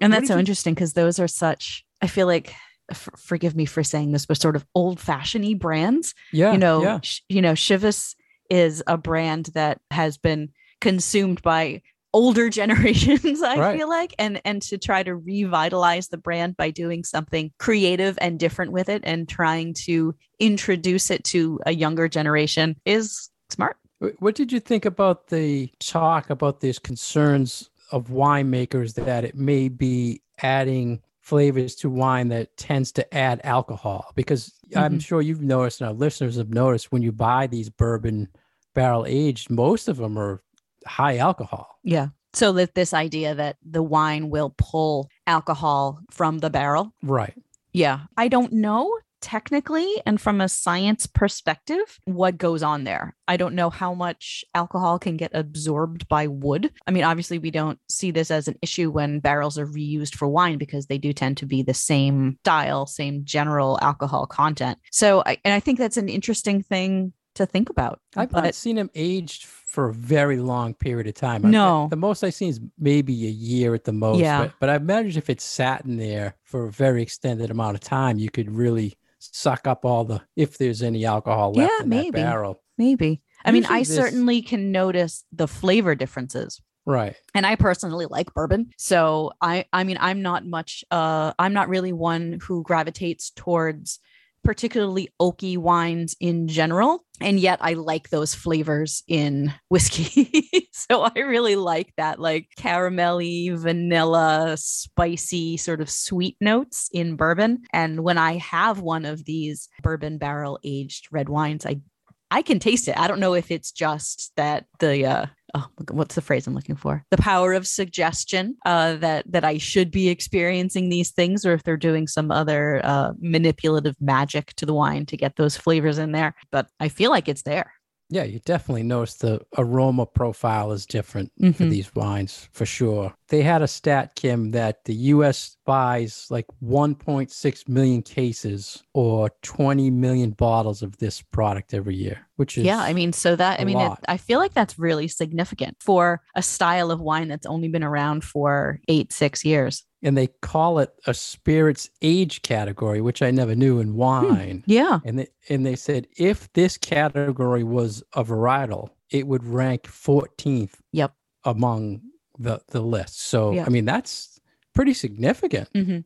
and 0.00 0.12
that's 0.12 0.28
so 0.28 0.34
you... 0.34 0.40
interesting 0.40 0.74
because 0.74 0.92
those 0.92 1.18
are 1.18 1.28
such 1.28 1.84
i 2.02 2.06
feel 2.06 2.26
like 2.26 2.52
f- 2.90 3.08
forgive 3.16 3.56
me 3.56 3.64
for 3.64 3.82
saying 3.82 4.12
this 4.12 4.26
but 4.26 4.40
sort 4.40 4.56
of 4.56 4.66
old 4.74 5.00
fashioned 5.00 5.58
brands 5.58 6.14
yeah 6.32 6.52
you 6.52 6.58
know 6.58 6.82
yeah. 6.82 7.00
sh- 7.02 7.20
you 7.28 7.42
know 7.42 7.52
chivas 7.52 8.14
is 8.50 8.82
a 8.86 8.96
brand 8.96 9.46
that 9.54 9.80
has 9.90 10.16
been 10.18 10.50
consumed 10.80 11.42
by 11.42 11.82
older 12.18 12.50
generations 12.60 13.42
i 13.42 13.56
right. 13.56 13.76
feel 13.78 13.88
like 13.88 14.12
and 14.18 14.40
and 14.44 14.60
to 14.60 14.76
try 14.76 15.04
to 15.04 15.14
revitalize 15.14 16.08
the 16.08 16.18
brand 16.18 16.56
by 16.56 16.68
doing 16.68 17.04
something 17.04 17.52
creative 17.58 18.18
and 18.20 18.40
different 18.40 18.72
with 18.72 18.88
it 18.88 19.00
and 19.04 19.28
trying 19.28 19.72
to 19.72 20.12
introduce 20.40 21.12
it 21.12 21.22
to 21.22 21.60
a 21.64 21.72
younger 21.72 22.08
generation 22.08 22.74
is 22.84 23.30
smart 23.50 23.76
what 24.18 24.34
did 24.34 24.50
you 24.50 24.58
think 24.58 24.84
about 24.84 25.28
the 25.28 25.70
talk 25.78 26.28
about 26.28 26.60
these 26.60 26.80
concerns 26.80 27.70
of 27.92 28.08
winemakers 28.08 28.94
that 28.94 29.24
it 29.24 29.36
may 29.36 29.68
be 29.68 30.20
adding 30.42 31.00
flavors 31.20 31.76
to 31.76 31.88
wine 31.88 32.28
that 32.28 32.56
tends 32.56 32.90
to 32.90 33.14
add 33.14 33.40
alcohol 33.44 34.10
because 34.16 34.52
mm-hmm. 34.70 34.78
I'm 34.78 34.98
sure 34.98 35.20
you've 35.20 35.42
noticed 35.42 35.80
and 35.80 35.88
our 35.88 35.94
listeners 35.94 36.36
have 36.36 36.50
noticed 36.50 36.90
when 36.90 37.02
you 37.02 37.12
buy 37.12 37.46
these 37.46 37.68
bourbon 37.68 38.28
barrel 38.74 39.04
aged, 39.06 39.50
most 39.50 39.88
of 39.88 39.98
them 39.98 40.18
are 40.18 40.42
high 40.88 41.18
alcohol. 41.18 41.78
Yeah. 41.84 42.08
So 42.34 42.52
that 42.52 42.74
this 42.74 42.92
idea 42.92 43.34
that 43.34 43.56
the 43.64 43.82
wine 43.82 44.30
will 44.30 44.54
pull 44.58 45.08
alcohol 45.26 46.00
from 46.10 46.38
the 46.38 46.50
barrel. 46.50 46.92
Right. 47.02 47.34
Yeah. 47.72 48.00
I 48.16 48.28
don't 48.28 48.52
know 48.52 48.90
technically 49.20 49.86
and 50.06 50.20
from 50.20 50.40
a 50.40 50.48
science 50.48 51.06
perspective 51.06 52.00
what 52.04 52.38
goes 52.38 52.62
on 52.62 52.84
there. 52.84 53.16
I 53.26 53.36
don't 53.36 53.54
know 53.54 53.70
how 53.70 53.94
much 53.94 54.44
alcohol 54.54 54.98
can 54.98 55.16
get 55.16 55.32
absorbed 55.34 56.08
by 56.08 56.26
wood. 56.26 56.70
I 56.86 56.90
mean, 56.90 57.04
obviously, 57.04 57.38
we 57.38 57.50
don't 57.50 57.78
see 57.88 58.10
this 58.10 58.30
as 58.30 58.48
an 58.48 58.56
issue 58.62 58.90
when 58.90 59.20
barrels 59.20 59.58
are 59.58 59.66
reused 59.66 60.14
for 60.14 60.28
wine 60.28 60.58
because 60.58 60.86
they 60.86 60.98
do 60.98 61.12
tend 61.12 61.36
to 61.38 61.46
be 61.46 61.62
the 61.62 61.74
same 61.74 62.38
style, 62.42 62.86
same 62.86 63.24
general 63.24 63.78
alcohol 63.82 64.26
content. 64.26 64.78
So, 64.90 65.22
I, 65.26 65.38
and 65.44 65.52
I 65.54 65.60
think 65.60 65.78
that's 65.78 65.96
an 65.96 66.08
interesting 66.08 66.62
thing 66.62 67.12
to 67.38 67.46
think 67.46 67.70
about. 67.70 68.00
I've 68.16 68.30
but, 68.30 68.44
not 68.44 68.54
seen 68.54 68.76
them 68.76 68.90
aged 68.94 69.44
for 69.44 69.88
a 69.88 69.94
very 69.94 70.38
long 70.38 70.74
period 70.74 71.06
of 71.06 71.14
time. 71.14 71.42
No, 71.42 71.84
I, 71.84 71.88
the 71.88 71.96
most 71.96 72.22
I've 72.22 72.34
seen 72.34 72.50
is 72.50 72.60
maybe 72.78 73.26
a 73.26 73.30
year 73.30 73.74
at 73.74 73.84
the 73.84 73.92
most. 73.92 74.20
Yeah. 74.20 74.42
But, 74.42 74.52
but 74.60 74.68
I 74.70 74.76
imagine 74.76 75.18
if 75.18 75.30
it 75.30 75.40
sat 75.40 75.84
in 75.84 75.96
there 75.96 76.36
for 76.44 76.66
a 76.66 76.70
very 76.70 77.02
extended 77.02 77.50
amount 77.50 77.74
of 77.74 77.80
time, 77.80 78.18
you 78.18 78.30
could 78.30 78.50
really 78.50 78.96
suck 79.18 79.66
up 79.66 79.84
all 79.84 80.04
the 80.04 80.22
if 80.36 80.58
there's 80.58 80.82
any 80.82 81.04
alcohol 81.04 81.52
left 81.52 81.72
yeah, 81.78 81.82
in 81.82 81.88
maybe. 81.88 82.10
that 82.10 82.30
barrel. 82.30 82.62
Maybe. 82.76 83.22
I 83.44 83.52
mean, 83.52 83.66
I 83.66 83.80
this... 83.80 83.94
certainly 83.94 84.42
can 84.42 84.72
notice 84.72 85.24
the 85.32 85.48
flavor 85.48 85.94
differences. 85.94 86.60
Right. 86.86 87.16
And 87.34 87.44
I 87.44 87.56
personally 87.56 88.06
like 88.06 88.32
bourbon. 88.32 88.70
So 88.78 89.32
I 89.42 89.66
I 89.74 89.84
mean 89.84 89.98
I'm 90.00 90.22
not 90.22 90.46
much 90.46 90.84
uh 90.90 91.34
I'm 91.38 91.52
not 91.52 91.68
really 91.68 91.92
one 91.92 92.38
who 92.42 92.62
gravitates 92.62 93.30
towards 93.30 94.00
particularly 94.48 95.10
oaky 95.20 95.58
wines 95.58 96.16
in 96.20 96.48
general. 96.48 97.04
And 97.20 97.38
yet 97.38 97.58
I 97.60 97.74
like 97.74 98.08
those 98.08 98.34
flavors 98.34 99.02
in 99.06 99.52
whiskey. 99.68 100.70
so 100.72 101.02
I 101.02 101.18
really 101.18 101.54
like 101.54 101.92
that 101.98 102.18
like 102.18 102.48
caramelly, 102.58 103.54
vanilla, 103.54 104.56
spicy, 104.56 105.58
sort 105.58 105.82
of 105.82 105.90
sweet 105.90 106.38
notes 106.40 106.88
in 106.94 107.16
bourbon. 107.16 107.60
And 107.74 108.02
when 108.02 108.16
I 108.16 108.38
have 108.38 108.80
one 108.80 109.04
of 109.04 109.26
these 109.26 109.68
bourbon 109.82 110.16
barrel 110.16 110.58
aged 110.64 111.08
red 111.10 111.28
wines, 111.28 111.66
I 111.66 111.82
I 112.30 112.40
can 112.40 112.58
taste 112.58 112.88
it. 112.88 112.98
I 112.98 113.06
don't 113.06 113.20
know 113.20 113.34
if 113.34 113.50
it's 113.50 113.70
just 113.70 114.32
that 114.36 114.64
the 114.80 115.04
uh, 115.04 115.26
oh, 115.54 115.66
what's 115.90 116.14
the 116.14 116.20
phrase 116.20 116.46
I'm 116.46 116.54
looking 116.54 116.76
for? 116.76 117.04
The 117.10 117.16
power 117.16 117.52
of 117.52 117.66
suggestion 117.66 118.56
uh, 118.66 118.96
that 118.96 119.30
that 119.30 119.44
I 119.44 119.58
should 119.58 119.90
be 119.90 120.08
experiencing 120.08 120.88
these 120.88 121.10
things, 121.10 121.44
or 121.46 121.52
if 121.52 121.62
they're 121.62 121.76
doing 121.76 122.06
some 122.06 122.30
other 122.30 122.80
uh, 122.84 123.12
manipulative 123.20 123.96
magic 124.00 124.54
to 124.54 124.66
the 124.66 124.74
wine 124.74 125.06
to 125.06 125.16
get 125.16 125.36
those 125.36 125.56
flavors 125.56 125.98
in 125.98 126.12
there. 126.12 126.34
But 126.50 126.68
I 126.80 126.88
feel 126.88 127.10
like 127.10 127.28
it's 127.28 127.42
there. 127.42 127.72
Yeah, 128.10 128.24
you 128.24 128.40
definitely 128.40 128.84
notice 128.84 129.14
the 129.14 129.40
aroma 129.56 130.06
profile 130.06 130.72
is 130.72 130.86
different 130.86 131.30
mm-hmm. 131.40 131.52
for 131.52 131.64
these 131.64 131.94
wines 131.94 132.48
for 132.52 132.64
sure. 132.64 133.14
They 133.28 133.42
had 133.42 133.60
a 133.60 133.68
stat, 133.68 134.14
Kim, 134.14 134.52
that 134.52 134.84
the 134.84 134.94
US 134.94 135.56
buys 135.66 136.26
like 136.30 136.46
1.6 136.64 137.68
million 137.68 138.02
cases 138.02 138.82
or 138.94 139.30
20 139.42 139.90
million 139.90 140.30
bottles 140.30 140.82
of 140.82 140.96
this 140.96 141.20
product 141.20 141.74
every 141.74 141.96
year, 141.96 142.26
which 142.36 142.56
is. 142.56 142.64
Yeah, 142.64 142.80
I 142.80 142.94
mean, 142.94 143.12
so 143.12 143.36
that, 143.36 143.60
I 143.60 143.64
mean, 143.64 143.78
it, 143.78 143.92
I 144.08 144.16
feel 144.16 144.38
like 144.38 144.54
that's 144.54 144.78
really 144.78 145.08
significant 145.08 145.76
for 145.80 146.22
a 146.34 146.42
style 146.42 146.90
of 146.90 147.00
wine 147.00 147.28
that's 147.28 147.46
only 147.46 147.68
been 147.68 147.84
around 147.84 148.24
for 148.24 148.80
eight, 148.88 149.12
six 149.12 149.44
years 149.44 149.84
and 150.02 150.16
they 150.16 150.28
call 150.42 150.78
it 150.78 150.94
a 151.06 151.14
spirits 151.14 151.90
age 152.02 152.42
category, 152.42 153.00
which 153.00 153.22
I 153.22 153.30
never 153.30 153.54
knew 153.54 153.80
in 153.80 153.88
hmm, 153.88 153.96
wine. 153.96 154.62
Hmm, 154.64 154.70
yeah. 154.70 155.00
And 155.04 155.18
they, 155.20 155.28
and 155.48 155.66
they 155.66 155.76
said 155.76 156.06
if 156.16 156.52
this 156.52 156.76
category 156.78 157.64
was 157.64 158.02
a 158.14 158.24
varietal, 158.24 158.90
it 159.10 159.26
would 159.26 159.44
rank 159.44 159.84
14th 159.84 160.74
yep. 160.92 161.14
among 161.44 162.02
the 162.38 162.60
the 162.68 162.80
list. 162.80 163.20
So 163.22 163.58
I 163.60 163.68
mean 163.68 163.84
that's 163.84 164.38
pretty 164.74 164.94
significant. 164.94 165.72
Mm-hmm. 165.72 166.00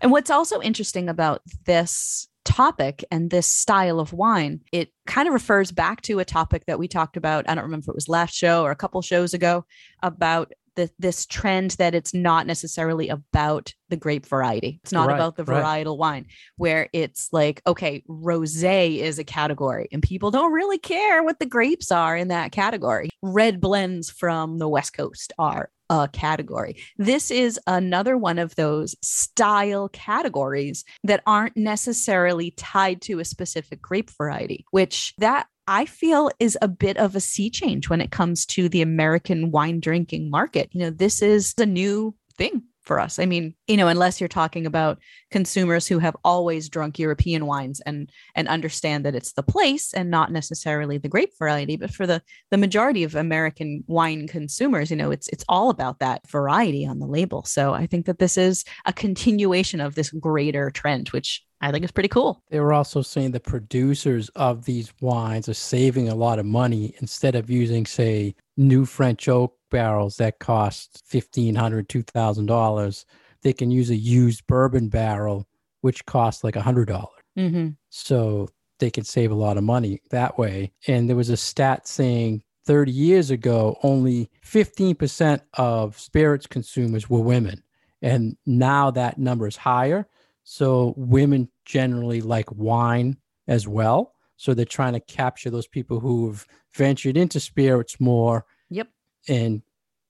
And 0.00 0.12
what's 0.12 0.30
also 0.30 0.60
interesting 0.60 1.08
about 1.08 1.42
this 1.66 2.28
topic 2.44 3.04
and 3.10 3.30
this 3.30 3.46
style 3.46 4.00
of 4.00 4.12
wine, 4.12 4.60
it 4.72 4.90
kind 5.06 5.28
of 5.28 5.34
refers 5.34 5.72
back 5.72 6.02
to 6.02 6.18
a 6.18 6.24
topic 6.24 6.66
that 6.66 6.78
we 6.78 6.88
talked 6.88 7.16
about. 7.16 7.48
I 7.48 7.54
don't 7.54 7.64
remember 7.64 7.84
if 7.84 7.88
it 7.88 7.94
was 7.94 8.08
last 8.08 8.34
show 8.34 8.62
or 8.62 8.70
a 8.70 8.76
couple 8.76 9.02
shows 9.02 9.34
ago 9.34 9.64
about 10.02 10.52
the, 10.76 10.90
this 10.98 11.26
trend 11.26 11.72
that 11.72 11.94
it's 11.94 12.14
not 12.14 12.46
necessarily 12.46 13.08
about 13.08 13.72
the 13.88 13.96
grape 13.96 14.26
variety. 14.26 14.80
It's 14.82 14.92
not 14.92 15.08
right, 15.08 15.14
about 15.14 15.36
the 15.36 15.44
varietal 15.44 15.92
right. 15.92 15.98
wine, 15.98 16.26
where 16.56 16.88
it's 16.92 17.28
like, 17.32 17.60
okay, 17.66 18.02
rosé 18.08 18.98
is 18.98 19.18
a 19.18 19.24
category 19.24 19.88
and 19.92 20.02
people 20.02 20.30
don't 20.30 20.52
really 20.52 20.78
care 20.78 21.22
what 21.22 21.38
the 21.38 21.46
grapes 21.46 21.92
are 21.92 22.16
in 22.16 22.28
that 22.28 22.52
category. 22.52 23.10
Red 23.22 23.60
blends 23.60 24.10
from 24.10 24.58
the 24.58 24.68
West 24.68 24.94
Coast 24.94 25.32
are 25.38 25.70
a 25.90 26.08
category. 26.10 26.76
This 26.96 27.30
is 27.30 27.60
another 27.66 28.16
one 28.16 28.38
of 28.38 28.54
those 28.54 28.96
style 29.02 29.90
categories 29.90 30.84
that 31.04 31.22
aren't 31.26 31.56
necessarily 31.56 32.52
tied 32.52 33.02
to 33.02 33.18
a 33.18 33.26
specific 33.26 33.82
grape 33.82 34.10
variety, 34.10 34.64
which 34.70 35.12
that 35.18 35.48
I 35.66 35.84
feel 35.84 36.30
is 36.38 36.58
a 36.60 36.68
bit 36.68 36.96
of 36.96 37.14
a 37.14 37.20
sea 37.20 37.50
change 37.50 37.88
when 37.88 38.00
it 38.00 38.10
comes 38.10 38.44
to 38.46 38.68
the 38.68 38.82
American 38.82 39.50
wine 39.50 39.80
drinking 39.80 40.30
market. 40.30 40.70
You 40.72 40.80
know, 40.80 40.90
this 40.90 41.22
is 41.22 41.54
the 41.54 41.66
new 41.66 42.14
thing 42.36 42.62
for 42.82 42.98
us. 42.98 43.18
I 43.18 43.26
mean, 43.26 43.54
you 43.68 43.76
know, 43.76 43.86
unless 43.86 44.20
you're 44.20 44.28
talking 44.28 44.66
about 44.66 44.98
consumers 45.30 45.86
who 45.86 46.00
have 46.00 46.16
always 46.24 46.68
drunk 46.68 46.98
European 46.98 47.46
wines 47.46 47.80
and 47.80 48.10
and 48.34 48.48
understand 48.48 49.06
that 49.06 49.14
it's 49.14 49.32
the 49.32 49.42
place 49.42 49.94
and 49.94 50.10
not 50.10 50.32
necessarily 50.32 50.98
the 50.98 51.08
grape 51.08 51.30
variety, 51.38 51.76
but 51.76 51.92
for 51.92 52.06
the 52.06 52.22
the 52.50 52.58
majority 52.58 53.04
of 53.04 53.14
American 53.14 53.84
wine 53.86 54.26
consumers, 54.26 54.90
you 54.90 54.96
know, 54.96 55.10
it's 55.10 55.28
it's 55.28 55.44
all 55.48 55.70
about 55.70 56.00
that 56.00 56.28
variety 56.28 56.84
on 56.84 56.98
the 56.98 57.06
label. 57.06 57.44
So 57.44 57.72
I 57.72 57.86
think 57.86 58.06
that 58.06 58.18
this 58.18 58.36
is 58.36 58.64
a 58.84 58.92
continuation 58.92 59.80
of 59.80 59.94
this 59.94 60.10
greater 60.10 60.70
trend 60.70 61.08
which 61.10 61.44
I 61.62 61.70
think 61.70 61.84
it's 61.84 61.92
pretty 61.92 62.08
cool. 62.08 62.42
They 62.50 62.58
were 62.58 62.72
also 62.72 63.02
saying 63.02 63.30
the 63.30 63.40
producers 63.40 64.28
of 64.30 64.64
these 64.64 64.92
wines 65.00 65.48
are 65.48 65.54
saving 65.54 66.08
a 66.08 66.14
lot 66.14 66.40
of 66.40 66.44
money 66.44 66.94
instead 67.00 67.36
of 67.36 67.48
using, 67.48 67.86
say, 67.86 68.34
new 68.56 68.84
French 68.84 69.28
oak 69.28 69.56
barrels 69.70 70.16
that 70.16 70.40
cost 70.40 71.04
$1,500, 71.10 71.86
$2,000. 71.86 73.04
They 73.42 73.52
can 73.52 73.70
use 73.70 73.90
a 73.90 73.96
used 73.96 74.46
bourbon 74.48 74.88
barrel, 74.88 75.46
which 75.82 76.04
costs 76.04 76.42
like 76.42 76.56
100. 76.56 76.88
dollars 76.88 77.22
mm-hmm. 77.38 77.68
So 77.90 78.48
they 78.80 78.90
can 78.90 79.04
save 79.04 79.30
a 79.30 79.36
lot 79.36 79.56
of 79.56 79.62
money 79.62 80.00
that 80.10 80.36
way. 80.38 80.72
And 80.88 81.08
there 81.08 81.16
was 81.16 81.30
a 81.30 81.36
stat 81.36 81.86
saying 81.86 82.42
30 82.66 82.90
years 82.90 83.30
ago, 83.30 83.78
only 83.84 84.28
15% 84.44 85.40
of 85.54 85.98
spirits 85.98 86.48
consumers 86.48 87.08
were 87.08 87.20
women. 87.20 87.62
And 88.02 88.36
now 88.46 88.90
that 88.90 89.18
number 89.18 89.46
is 89.46 89.56
higher. 89.56 90.08
So 90.44 90.94
women 90.96 91.48
generally 91.64 92.20
like 92.20 92.50
wine 92.52 93.16
as 93.48 93.66
well. 93.68 94.14
So 94.36 94.54
they're 94.54 94.64
trying 94.64 94.94
to 94.94 95.00
capture 95.00 95.50
those 95.50 95.68
people 95.68 96.00
who've 96.00 96.44
ventured 96.74 97.16
into 97.16 97.40
spirits 97.40 98.00
more. 98.00 98.44
Yep. 98.70 98.88
And 99.28 99.62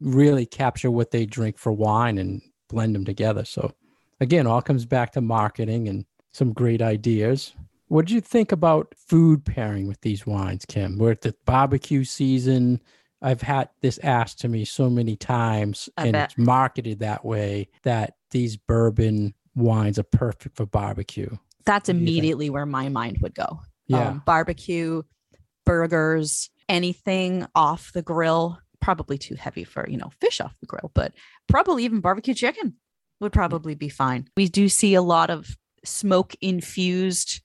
really 0.03 0.47
capture 0.47 0.91
what 0.91 1.11
they 1.11 1.25
drink 1.25 1.59
for 1.59 1.73
wine 1.73 2.19
and 2.19 2.43
blend 2.69 2.95
them 2.95 3.05
together. 3.05 3.45
So 3.45 3.73
again, 4.21 4.47
all 4.47 4.63
comes 4.63 4.85
back 4.85 5.13
to 5.13 5.21
marketing 5.21 5.89
and 5.89 6.05
some 6.33 6.53
great 6.53 6.83
ideas. 6.83 7.55
What 7.89 8.07
do 8.07 8.15
you 8.15 8.21
think 8.21 8.53
about 8.53 8.95
food 8.97 9.45
pairing 9.45 9.87
with 9.87 10.01
these 10.01 10.27
wines, 10.27 10.65
Kim? 10.65 10.99
We're 10.99 11.13
at 11.13 11.21
the 11.21 11.35
barbecue 11.45 12.05
season. 12.05 12.81
I've 13.21 13.43
had 13.43 13.69
this 13.81 13.99
asked 14.03 14.41
to 14.41 14.49
me 14.49 14.65
so 14.65 14.89
many 14.91 15.15
times, 15.15 15.89
I 15.97 16.05
and 16.07 16.13
bet. 16.13 16.31
it's 16.31 16.39
marketed 16.39 17.01
that 17.01 17.25
way 17.25 17.69
that 17.83 18.15
these 18.31 18.57
bourbon 18.57 19.35
wines 19.55 19.99
are 19.99 20.05
perfect 20.05 20.57
for 20.57 20.67
barbecue. 20.67 21.31
That's 21.65 21.89
immediately 21.89 22.51
where 22.51 22.67
my 22.67 22.89
mind 22.89 23.19
would 23.23 23.35
go. 23.35 23.61
Yeah. 23.87 24.09
Um, 24.09 24.23
barbecue, 24.25 25.03
burgers, 25.65 26.51
anything 26.69 27.47
off 27.55 27.93
the 27.93 28.03
grill, 28.03 28.59
probably 28.81 29.19
too 29.19 29.35
heavy 29.35 29.65
for, 29.65 29.89
you 29.89 29.97
know, 29.97 30.11
fish 30.21 30.41
off 30.41 30.57
the 30.61 30.67
grill, 30.67 30.91
but 30.95 31.13
probably 31.49 31.85
even 31.85 32.01
barbecue 32.01 32.35
chicken 32.35 32.75
would 33.21 33.33
probably 33.33 33.75
be 33.75 33.89
fine. 33.89 34.29
We 34.37 34.49
do 34.49 34.69
see 34.69 34.95
a 34.95 35.03
lot 35.03 35.31
of 35.31 35.57
smoke 35.85 36.35
infused 36.41 37.41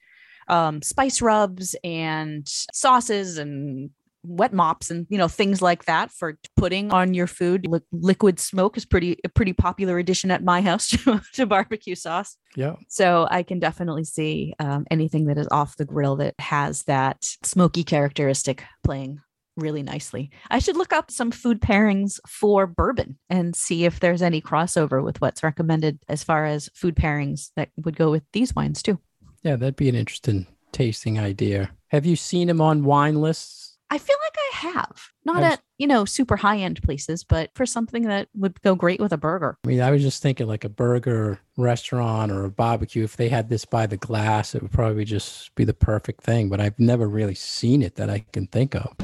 um, 0.48 0.82
spice 0.82 1.20
rubs 1.20 1.76
and 1.84 2.48
sauces 2.48 3.38
and 3.38 3.90
wet 4.24 4.52
mops 4.52 4.90
and 4.90 5.06
you 5.08 5.18
know 5.18 5.28
things 5.28 5.62
like 5.62 5.84
that 5.84 6.10
for 6.10 6.38
putting 6.56 6.90
on 6.90 7.14
your 7.14 7.26
food. 7.26 7.66
Li- 7.68 7.80
liquid 7.92 8.38
smoke 8.38 8.76
is 8.76 8.84
pretty 8.84 9.18
a 9.24 9.28
pretty 9.28 9.52
popular 9.52 9.98
addition 9.98 10.30
at 10.30 10.44
my 10.44 10.60
house 10.60 10.88
to, 11.04 11.20
to 11.34 11.46
barbecue 11.46 11.94
sauce. 11.94 12.36
Yeah. 12.56 12.76
So 12.88 13.28
i 13.30 13.42
can 13.42 13.58
definitely 13.58 14.04
see 14.04 14.54
um, 14.58 14.86
anything 14.90 15.26
that 15.26 15.38
is 15.38 15.48
off 15.50 15.76
the 15.76 15.84
grill 15.84 16.16
that 16.16 16.34
has 16.38 16.82
that 16.84 17.24
smoky 17.42 17.84
characteristic 17.84 18.64
playing 18.82 19.20
really 19.56 19.82
nicely. 19.82 20.30
I 20.50 20.60
should 20.60 20.76
look 20.76 20.92
up 20.92 21.10
some 21.10 21.30
food 21.30 21.60
pairings 21.60 22.20
for 22.26 22.66
bourbon 22.66 23.18
and 23.28 23.54
see 23.56 23.84
if 23.84 24.00
there's 24.00 24.22
any 24.22 24.40
crossover 24.40 25.04
with 25.04 25.20
what's 25.20 25.42
recommended 25.42 25.98
as 26.08 26.22
far 26.22 26.46
as 26.46 26.70
food 26.74 26.94
pairings 26.94 27.50
that 27.56 27.70
would 27.76 27.96
go 27.96 28.10
with 28.10 28.22
these 28.32 28.54
wines 28.54 28.82
too. 28.82 28.98
Yeah 29.42 29.56
that'd 29.56 29.76
be 29.76 29.88
an 29.88 29.94
interesting 29.94 30.46
tasting 30.72 31.18
idea. 31.18 31.70
Have 31.88 32.06
you 32.06 32.16
seen 32.16 32.48
them 32.48 32.60
on 32.60 32.84
wine 32.84 33.20
lists 33.20 33.57
I 33.90 33.98
feel 33.98 34.16
like 34.22 34.36
I 34.36 34.56
have. 34.68 35.08
Not 35.24 35.42
at, 35.42 35.60
you 35.78 35.86
know, 35.86 36.04
super 36.04 36.36
high 36.36 36.58
end 36.58 36.82
places, 36.82 37.24
but 37.24 37.50
for 37.54 37.66
something 37.66 38.02
that 38.02 38.28
would 38.34 38.60
go 38.62 38.74
great 38.74 39.00
with 39.00 39.12
a 39.12 39.16
burger. 39.16 39.56
I 39.64 39.68
mean, 39.68 39.80
I 39.80 39.90
was 39.90 40.02
just 40.02 40.22
thinking 40.22 40.46
like 40.46 40.64
a 40.64 40.68
burger 40.68 41.40
restaurant 41.56 42.32
or 42.32 42.44
a 42.44 42.50
barbecue. 42.50 43.04
If 43.04 43.16
they 43.16 43.28
had 43.28 43.48
this 43.48 43.64
by 43.64 43.86
the 43.86 43.96
glass, 43.96 44.54
it 44.54 44.62
would 44.62 44.72
probably 44.72 45.04
just 45.04 45.54
be 45.54 45.64
the 45.64 45.74
perfect 45.74 46.22
thing. 46.22 46.48
But 46.48 46.60
I've 46.60 46.78
never 46.78 47.08
really 47.08 47.34
seen 47.34 47.82
it 47.82 47.96
that 47.96 48.10
I 48.10 48.24
can 48.32 48.46
think 48.46 48.74
of. 48.74 48.94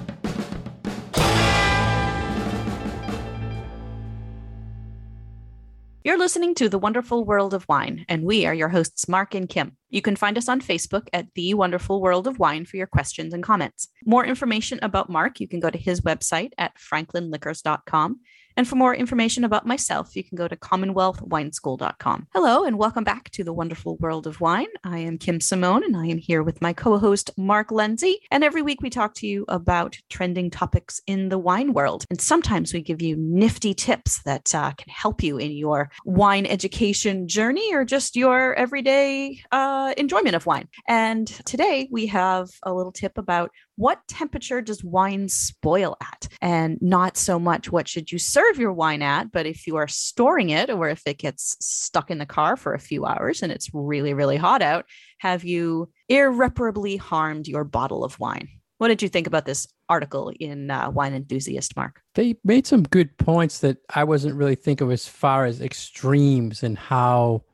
You're 6.05 6.19
listening 6.19 6.55
to 6.57 6.69
The 6.69 6.79
Wonderful 6.79 7.25
World 7.25 7.55
of 7.55 7.67
Wine, 7.67 8.05
and 8.11 8.25
we 8.25 8.45
are 8.45 8.53
your 8.53 8.69
hosts, 8.69 9.09
Mark 9.09 9.35
and 9.35 9.49
Kim. 9.49 9.79
You 9.89 10.03
can 10.03 10.17
find 10.17 10.37
us 10.37 10.51
on 10.51 10.61
Facebook 10.61 11.07
at 11.15 11.29
The 11.35 11.55
Wonderful 11.55 12.03
World 12.03 12.27
of 12.27 12.39
Wine 12.39 12.67
for 12.67 12.77
your 12.77 12.87
questions 12.87 13.33
and 13.33 13.43
comments. 13.43 13.89
More 14.05 14.23
information 14.23 14.79
about 14.83 15.09
Mark, 15.09 15.41
you 15.41 15.49
can 15.49 15.61
go 15.61 15.71
to 15.71 15.79
his 15.79 16.03
website 16.03 16.51
at 16.59 16.77
franklinliquors.com. 16.77 18.21
And 18.57 18.69
for 18.69 18.77
more 18.77 18.95
information 18.95 19.43
about 19.43 19.67
myself, 19.67 20.15
you 20.15 20.23
can 20.23 20.37
go 20.37 20.47
to 20.47 20.57
commonwealthwineschool.com. 20.57 22.29
Hello, 22.33 22.65
and 22.65 22.79
welcome 22.79 23.03
back 23.03 23.31
to 23.31 23.43
the 23.43 23.53
wonderful 23.53 23.97
world 23.97 24.29
of 24.29 24.41
wine. 24.41 24.69
I 24.85 24.99
am 24.99 25.19
Kim 25.19 25.41
Simone, 25.41 25.83
and 25.83 25.97
I 25.97 26.07
am 26.07 26.19
here 26.19 26.43
with 26.43 26.63
my 26.63 26.73
co 26.73 26.99
host, 26.99 27.33
Mark 27.37 27.73
Lindsay. 27.73 28.21
And 28.31 28.45
every 28.45 28.63
week 28.63 28.81
we 28.81 28.91
talk 28.91 29.15
to 29.15 29.27
you 29.27 29.45
about 29.49 29.99
trending 30.09 30.51
topics 30.51 31.01
in 31.09 31.31
the 31.31 31.39
wine 31.39 31.73
world. 31.73 32.05
And 32.11 32.21
sometimes 32.21 32.73
we 32.73 32.81
give 32.81 33.03
you 33.03 33.17
nifty 33.17 33.75
tips 33.75 34.23
that 34.23 34.55
uh, 34.55 34.73
can 34.73 34.89
help 34.89 35.23
you 35.23 35.37
in 35.39 35.51
your 35.51 35.91
wine 36.05 36.47
education 36.47 37.27
journey 37.27 37.75
or 37.75 37.85
just 37.85 38.15
your 38.15 38.55
everyday 38.55 39.41
uh, 39.51 39.95
enjoyment 39.97 40.37
of 40.37 40.47
wine. 40.47 40.69
And 40.87 41.27
today 41.27 41.89
we 41.91 42.07
have 42.07 42.51
a 42.63 42.73
little 42.73 42.93
tip 42.93 43.19
about 43.19 43.51
what 43.77 44.07
temperature 44.07 44.61
does 44.61 44.85
wine 44.85 45.29
spoil 45.29 45.97
at? 46.01 46.29
And 46.41 46.79
not 46.81 47.17
so 47.17 47.39
much 47.39 47.73
what 47.73 47.89
should 47.89 48.13
you 48.13 48.19
serve 48.19 48.59
your 48.59 48.73
wine 48.73 49.03
at, 49.03 49.33
but 49.33 49.47
if 49.47 49.67
you 49.67 49.77
are 49.77 49.89
storing 49.89 50.51
it 50.51 50.71
or 50.71 50.89
if 50.89 51.03
it 51.07 51.19
gets 51.19 51.57
stuck 51.61 52.11
in 52.11 52.19
the 52.19 52.27
car 52.27 52.57
for 52.57 52.75
a 52.75 52.79
few 52.79 53.05
hours 53.05 53.43
and 53.43 53.51
it's 53.51 53.71
really, 53.73 54.15
really 54.15 54.37
hot 54.37 54.63
out, 54.63 54.87
have 55.19 55.45
you 55.45 55.91
irreparably 56.09 56.97
harmed 56.97 57.49
your 57.49 57.65
bottle 57.65 58.05
of 58.05 58.19
wine? 58.21 58.49
What 58.79 58.89
did 58.89 59.03
you 59.03 59.09
think 59.09 59.27
about 59.27 59.47
this 59.47 59.67
article 59.89 60.33
in 60.41 60.71
uh, 60.71 60.91
Wine 60.91 61.15
Enthusiast, 61.15 61.77
Mark? 61.77 62.01
They 62.15 62.37
made 62.45 62.67
some 62.67 62.83
good 62.83 63.17
points 63.19 63.61
that 63.61 63.79
I 63.95 64.05
wasn't 64.05 64.35
really 64.35 64.57
thinking 64.57 64.87
of 64.87 64.93
as 64.93 65.07
far 65.07 65.47
as 65.47 65.61
extremes 65.61 66.63
and 66.63 66.77
how 66.77 67.45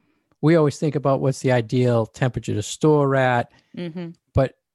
we 0.40 0.56
always 0.56 0.78
think 0.78 0.94
about 0.94 1.20
what's 1.20 1.40
the 1.40 1.52
ideal 1.52 2.06
temperature 2.06 2.54
to 2.54 2.62
store 2.62 3.14
at. 3.16 3.52
Mm-hmm. 3.76 4.10